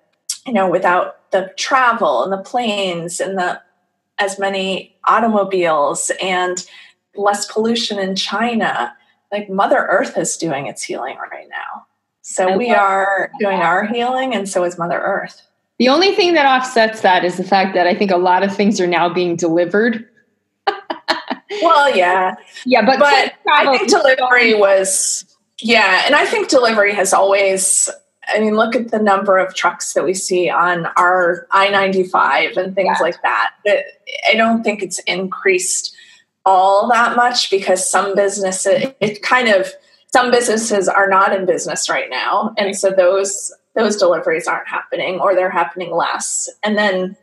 you 0.45 0.51
know 0.51 0.69
without 0.69 1.31
the 1.31 1.53
travel 1.57 2.23
and 2.23 2.33
the 2.33 2.37
planes 2.37 3.21
and 3.21 3.37
the 3.37 3.61
as 4.17 4.37
many 4.37 4.95
automobiles 5.05 6.11
and 6.21 6.67
less 7.15 7.49
pollution 7.49 7.97
in 7.97 8.15
china 8.15 8.93
like 9.33 9.49
Mother 9.49 9.87
Earth 9.89 10.17
is 10.17 10.37
doing 10.37 10.67
its 10.67 10.83
healing 10.83 11.17
right 11.31 11.47
now. 11.49 11.87
So 12.21 12.55
we 12.55 12.69
are 12.69 13.31
doing 13.39 13.59
our 13.59 13.85
healing, 13.85 14.33
and 14.33 14.47
so 14.47 14.63
is 14.63 14.77
Mother 14.77 14.99
Earth. 14.99 15.41
The 15.79 15.89
only 15.89 16.15
thing 16.15 16.35
that 16.35 16.45
offsets 16.45 17.01
that 17.01 17.25
is 17.25 17.35
the 17.35 17.43
fact 17.43 17.73
that 17.73 17.87
I 17.87 17.95
think 17.95 18.11
a 18.11 18.17
lot 18.17 18.43
of 18.43 18.55
things 18.55 18.79
are 18.79 18.87
now 18.87 19.09
being 19.09 19.35
delivered. 19.35 20.07
well, 21.61 21.93
yeah, 21.93 22.35
yeah, 22.65 22.85
but 22.85 22.99
but 22.99 23.33
I 23.51 23.75
think 23.75 23.89
delivery 23.89 24.53
was 24.53 25.25
yeah, 25.59 26.03
and 26.05 26.15
I 26.15 26.25
think 26.25 26.47
delivery 26.47 26.93
has 26.93 27.11
always. 27.13 27.89
I 28.29 28.39
mean, 28.39 28.55
look 28.55 28.73
at 28.73 28.91
the 28.91 28.99
number 28.99 29.37
of 29.37 29.53
trucks 29.53 29.91
that 29.93 30.05
we 30.05 30.13
see 30.13 30.49
on 30.49 30.85
our 30.95 31.45
I 31.51 31.69
ninety 31.69 32.03
five 32.03 32.55
and 32.55 32.73
things 32.73 32.95
yeah. 32.99 33.03
like 33.03 33.21
that. 33.23 33.51
I 33.67 34.35
don't 34.35 34.63
think 34.63 34.81
it's 34.81 34.99
increased 34.99 35.93
all 36.45 36.89
that 36.89 37.15
much 37.15 37.49
because 37.49 37.89
some 37.89 38.15
businesses 38.15 38.85
it 38.99 39.21
kind 39.21 39.47
of 39.47 39.71
some 40.13 40.29
businesses 40.29 40.87
are 40.87 41.09
not 41.09 41.33
in 41.33 41.45
business 41.45 41.89
right 41.89 42.09
now. 42.09 42.53
And 42.57 42.75
so 42.77 42.91
those 42.91 43.51
those 43.75 43.97
deliveries 43.97 44.47
aren't 44.47 44.67
happening 44.67 45.19
or 45.19 45.33
they're 45.33 45.49
happening 45.49 45.95
less. 45.95 46.47
And 46.61 46.77
then 46.77 47.17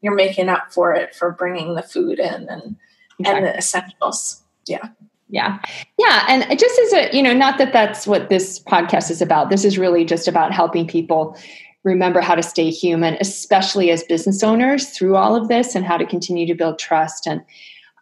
you're 0.00 0.14
making 0.14 0.48
up 0.48 0.72
for 0.72 0.94
it 0.94 1.14
for 1.14 1.32
bringing 1.32 1.74
the 1.74 1.82
food 1.82 2.20
in 2.20 2.48
and 2.48 2.76
exactly. 3.18 3.24
and 3.24 3.44
the 3.44 3.56
essentials. 3.56 4.42
Yeah. 4.66 4.88
Yeah. 5.28 5.58
Yeah. 5.98 6.24
And 6.28 6.58
just 6.58 6.78
as 6.78 6.92
a 6.92 7.16
you 7.16 7.22
know 7.22 7.34
not 7.34 7.58
that 7.58 7.72
that's 7.72 8.06
what 8.06 8.28
this 8.28 8.60
podcast 8.60 9.10
is 9.10 9.20
about. 9.20 9.50
This 9.50 9.64
is 9.64 9.76
really 9.76 10.04
just 10.04 10.28
about 10.28 10.52
helping 10.52 10.86
people 10.86 11.36
remember 11.82 12.20
how 12.20 12.34
to 12.34 12.42
stay 12.42 12.68
human 12.68 13.16
especially 13.20 13.90
as 13.90 14.02
business 14.04 14.42
owners 14.42 14.90
through 14.90 15.14
all 15.14 15.36
of 15.36 15.46
this 15.46 15.76
and 15.76 15.84
how 15.84 15.96
to 15.96 16.04
continue 16.04 16.44
to 16.44 16.54
build 16.54 16.80
trust 16.80 17.28
and 17.28 17.44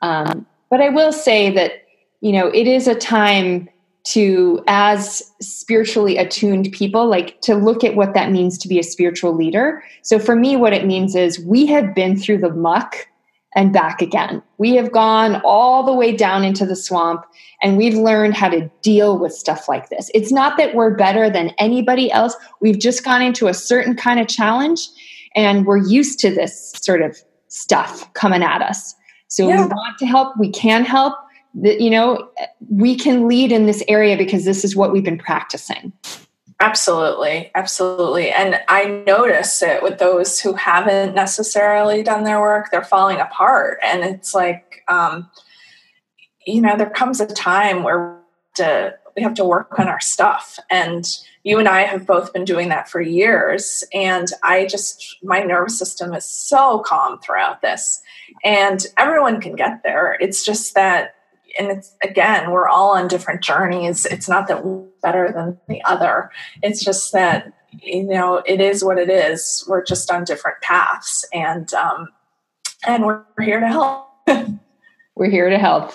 um, 0.00 0.46
but 0.74 0.80
I 0.80 0.88
will 0.88 1.12
say 1.12 1.52
that, 1.52 1.84
you 2.20 2.32
know, 2.32 2.48
it 2.48 2.66
is 2.66 2.88
a 2.88 2.96
time 2.96 3.68
to, 4.06 4.60
as 4.66 5.22
spiritually 5.40 6.16
attuned 6.16 6.72
people, 6.72 7.06
like 7.06 7.40
to 7.42 7.54
look 7.54 7.84
at 7.84 7.94
what 7.94 8.12
that 8.14 8.32
means 8.32 8.58
to 8.58 8.66
be 8.66 8.80
a 8.80 8.82
spiritual 8.82 9.32
leader. 9.32 9.84
So 10.02 10.18
for 10.18 10.34
me, 10.34 10.56
what 10.56 10.72
it 10.72 10.84
means 10.84 11.14
is 11.14 11.38
we 11.38 11.64
have 11.66 11.94
been 11.94 12.16
through 12.16 12.38
the 12.38 12.50
muck 12.50 13.06
and 13.54 13.72
back 13.72 14.02
again. 14.02 14.42
We 14.58 14.74
have 14.74 14.90
gone 14.90 15.40
all 15.44 15.84
the 15.84 15.94
way 15.94 16.10
down 16.10 16.42
into 16.42 16.66
the 16.66 16.74
swamp 16.74 17.24
and 17.62 17.76
we've 17.76 17.94
learned 17.94 18.34
how 18.34 18.48
to 18.48 18.68
deal 18.82 19.16
with 19.16 19.32
stuff 19.32 19.68
like 19.68 19.90
this. 19.90 20.10
It's 20.12 20.32
not 20.32 20.58
that 20.58 20.74
we're 20.74 20.96
better 20.96 21.30
than 21.30 21.50
anybody 21.50 22.10
else. 22.10 22.34
We've 22.60 22.80
just 22.80 23.04
gone 23.04 23.22
into 23.22 23.46
a 23.46 23.54
certain 23.54 23.94
kind 23.94 24.18
of 24.18 24.26
challenge 24.26 24.88
and 25.36 25.66
we're 25.66 25.86
used 25.86 26.18
to 26.18 26.34
this 26.34 26.72
sort 26.72 27.00
of 27.00 27.16
stuff 27.46 28.12
coming 28.14 28.42
at 28.42 28.60
us. 28.60 28.96
So 29.34 29.48
yeah. 29.48 29.62
we 29.62 29.66
want 29.66 29.98
to 29.98 30.06
help, 30.06 30.36
we 30.38 30.48
can 30.48 30.84
help. 30.84 31.14
That 31.56 31.80
you 31.80 31.90
know, 31.90 32.30
we 32.68 32.96
can 32.96 33.26
lead 33.26 33.50
in 33.50 33.66
this 33.66 33.82
area 33.88 34.16
because 34.16 34.44
this 34.44 34.64
is 34.64 34.76
what 34.76 34.92
we've 34.92 35.04
been 35.04 35.18
practicing. 35.18 35.92
Absolutely, 36.60 37.50
absolutely. 37.56 38.30
And 38.30 38.60
I 38.68 39.02
notice 39.06 39.60
it 39.60 39.82
with 39.82 39.98
those 39.98 40.40
who 40.40 40.54
haven't 40.54 41.14
necessarily 41.14 42.04
done 42.04 42.22
their 42.22 42.40
work, 42.40 42.70
they're 42.70 42.84
falling 42.84 43.18
apart. 43.18 43.78
And 43.82 44.04
it's 44.04 44.34
like, 44.34 44.82
um, 44.86 45.28
you 46.46 46.60
know, 46.60 46.76
there 46.76 46.90
comes 46.90 47.20
a 47.20 47.26
time 47.26 47.82
where 47.82 48.20
to, 48.54 48.94
we 49.16 49.22
have 49.22 49.34
to 49.34 49.44
work 49.44 49.78
on 49.80 49.88
our 49.88 50.00
stuff. 50.00 50.60
And 50.70 51.04
you 51.42 51.58
and 51.58 51.68
I 51.68 51.82
have 51.82 52.06
both 52.06 52.32
been 52.32 52.44
doing 52.44 52.68
that 52.68 52.88
for 52.88 53.00
years. 53.00 53.82
And 53.92 54.28
I 54.44 54.66
just, 54.66 55.16
my 55.24 55.40
nervous 55.40 55.78
system 55.78 56.14
is 56.14 56.24
so 56.24 56.78
calm 56.80 57.18
throughout 57.18 57.62
this. 57.62 58.00
And 58.42 58.84
everyone 58.96 59.40
can 59.40 59.56
get 59.56 59.82
there. 59.82 60.16
It's 60.20 60.44
just 60.44 60.74
that, 60.74 61.14
and 61.58 61.68
it's 61.68 61.94
again, 62.02 62.50
we're 62.50 62.68
all 62.68 62.96
on 62.96 63.08
different 63.08 63.42
journeys. 63.42 64.06
It's 64.06 64.28
not 64.28 64.48
that 64.48 64.64
we're 64.64 64.84
better 65.02 65.30
than 65.32 65.58
the 65.68 65.82
other. 65.84 66.30
It's 66.62 66.84
just 66.84 67.12
that, 67.12 67.52
you 67.70 68.04
know, 68.04 68.42
it 68.46 68.60
is 68.60 68.84
what 68.84 68.98
it 68.98 69.08
is. 69.08 69.64
We're 69.68 69.84
just 69.84 70.10
on 70.10 70.24
different 70.24 70.60
paths. 70.62 71.26
And, 71.32 71.72
um, 71.74 72.08
and 72.86 73.04
we're 73.04 73.22
here 73.40 73.60
to 73.60 73.68
help. 73.68 74.08
We're 75.16 75.30
here 75.30 75.48
to 75.48 75.58
help. 75.58 75.92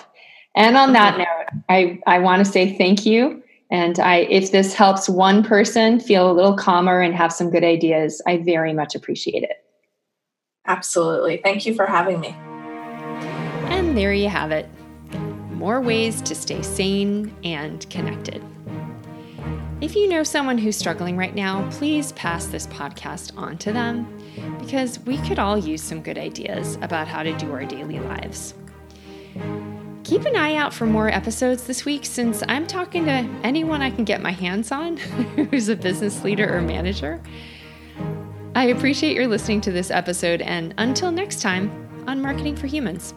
And 0.54 0.76
on 0.76 0.92
that 0.94 1.18
note, 1.18 1.62
I, 1.68 2.00
I 2.06 2.18
want 2.18 2.44
to 2.44 2.50
say 2.50 2.76
thank 2.76 3.04
you. 3.04 3.42
And 3.70 3.98
I, 4.00 4.20
if 4.30 4.50
this 4.50 4.74
helps 4.74 5.08
one 5.08 5.44
person 5.44 6.00
feel 6.00 6.30
a 6.30 6.32
little 6.32 6.56
calmer 6.56 7.00
and 7.00 7.14
have 7.14 7.32
some 7.32 7.50
good 7.50 7.62
ideas, 7.62 8.20
I 8.26 8.38
very 8.38 8.72
much 8.72 8.94
appreciate 8.94 9.44
it. 9.44 9.59
Absolutely. 10.66 11.38
Thank 11.38 11.66
you 11.66 11.74
for 11.74 11.86
having 11.86 12.20
me. 12.20 12.28
And 13.70 13.96
there 13.96 14.12
you 14.12 14.28
have 14.28 14.50
it 14.50 14.68
more 15.60 15.80
ways 15.82 16.22
to 16.22 16.34
stay 16.34 16.62
sane 16.62 17.34
and 17.44 17.88
connected. 17.90 18.42
If 19.82 19.94
you 19.94 20.08
know 20.08 20.22
someone 20.22 20.56
who's 20.56 20.76
struggling 20.76 21.18
right 21.18 21.34
now, 21.34 21.68
please 21.70 22.12
pass 22.12 22.46
this 22.46 22.66
podcast 22.68 23.36
on 23.36 23.58
to 23.58 23.72
them 23.72 24.06
because 24.58 24.98
we 25.00 25.18
could 25.18 25.38
all 25.38 25.58
use 25.58 25.82
some 25.82 26.00
good 26.00 26.16
ideas 26.16 26.76
about 26.80 27.08
how 27.08 27.22
to 27.22 27.36
do 27.36 27.52
our 27.52 27.66
daily 27.66 27.98
lives. 27.98 28.54
Keep 30.04 30.24
an 30.24 30.34
eye 30.34 30.56
out 30.56 30.72
for 30.72 30.86
more 30.86 31.10
episodes 31.10 31.64
this 31.64 31.84
week 31.84 32.06
since 32.06 32.42
I'm 32.48 32.66
talking 32.66 33.04
to 33.04 33.28
anyone 33.42 33.82
I 33.82 33.90
can 33.90 34.04
get 34.04 34.22
my 34.22 34.32
hands 34.32 34.72
on 34.72 34.96
who's 35.50 35.68
a 35.68 35.76
business 35.76 36.24
leader 36.24 36.56
or 36.56 36.62
manager. 36.62 37.22
I 38.54 38.66
appreciate 38.66 39.14
your 39.14 39.28
listening 39.28 39.60
to 39.62 39.72
this 39.72 39.90
episode, 39.90 40.42
and 40.42 40.74
until 40.78 41.12
next 41.12 41.40
time 41.40 41.70
on 42.08 42.20
Marketing 42.20 42.56
for 42.56 42.66
Humans. 42.66 43.14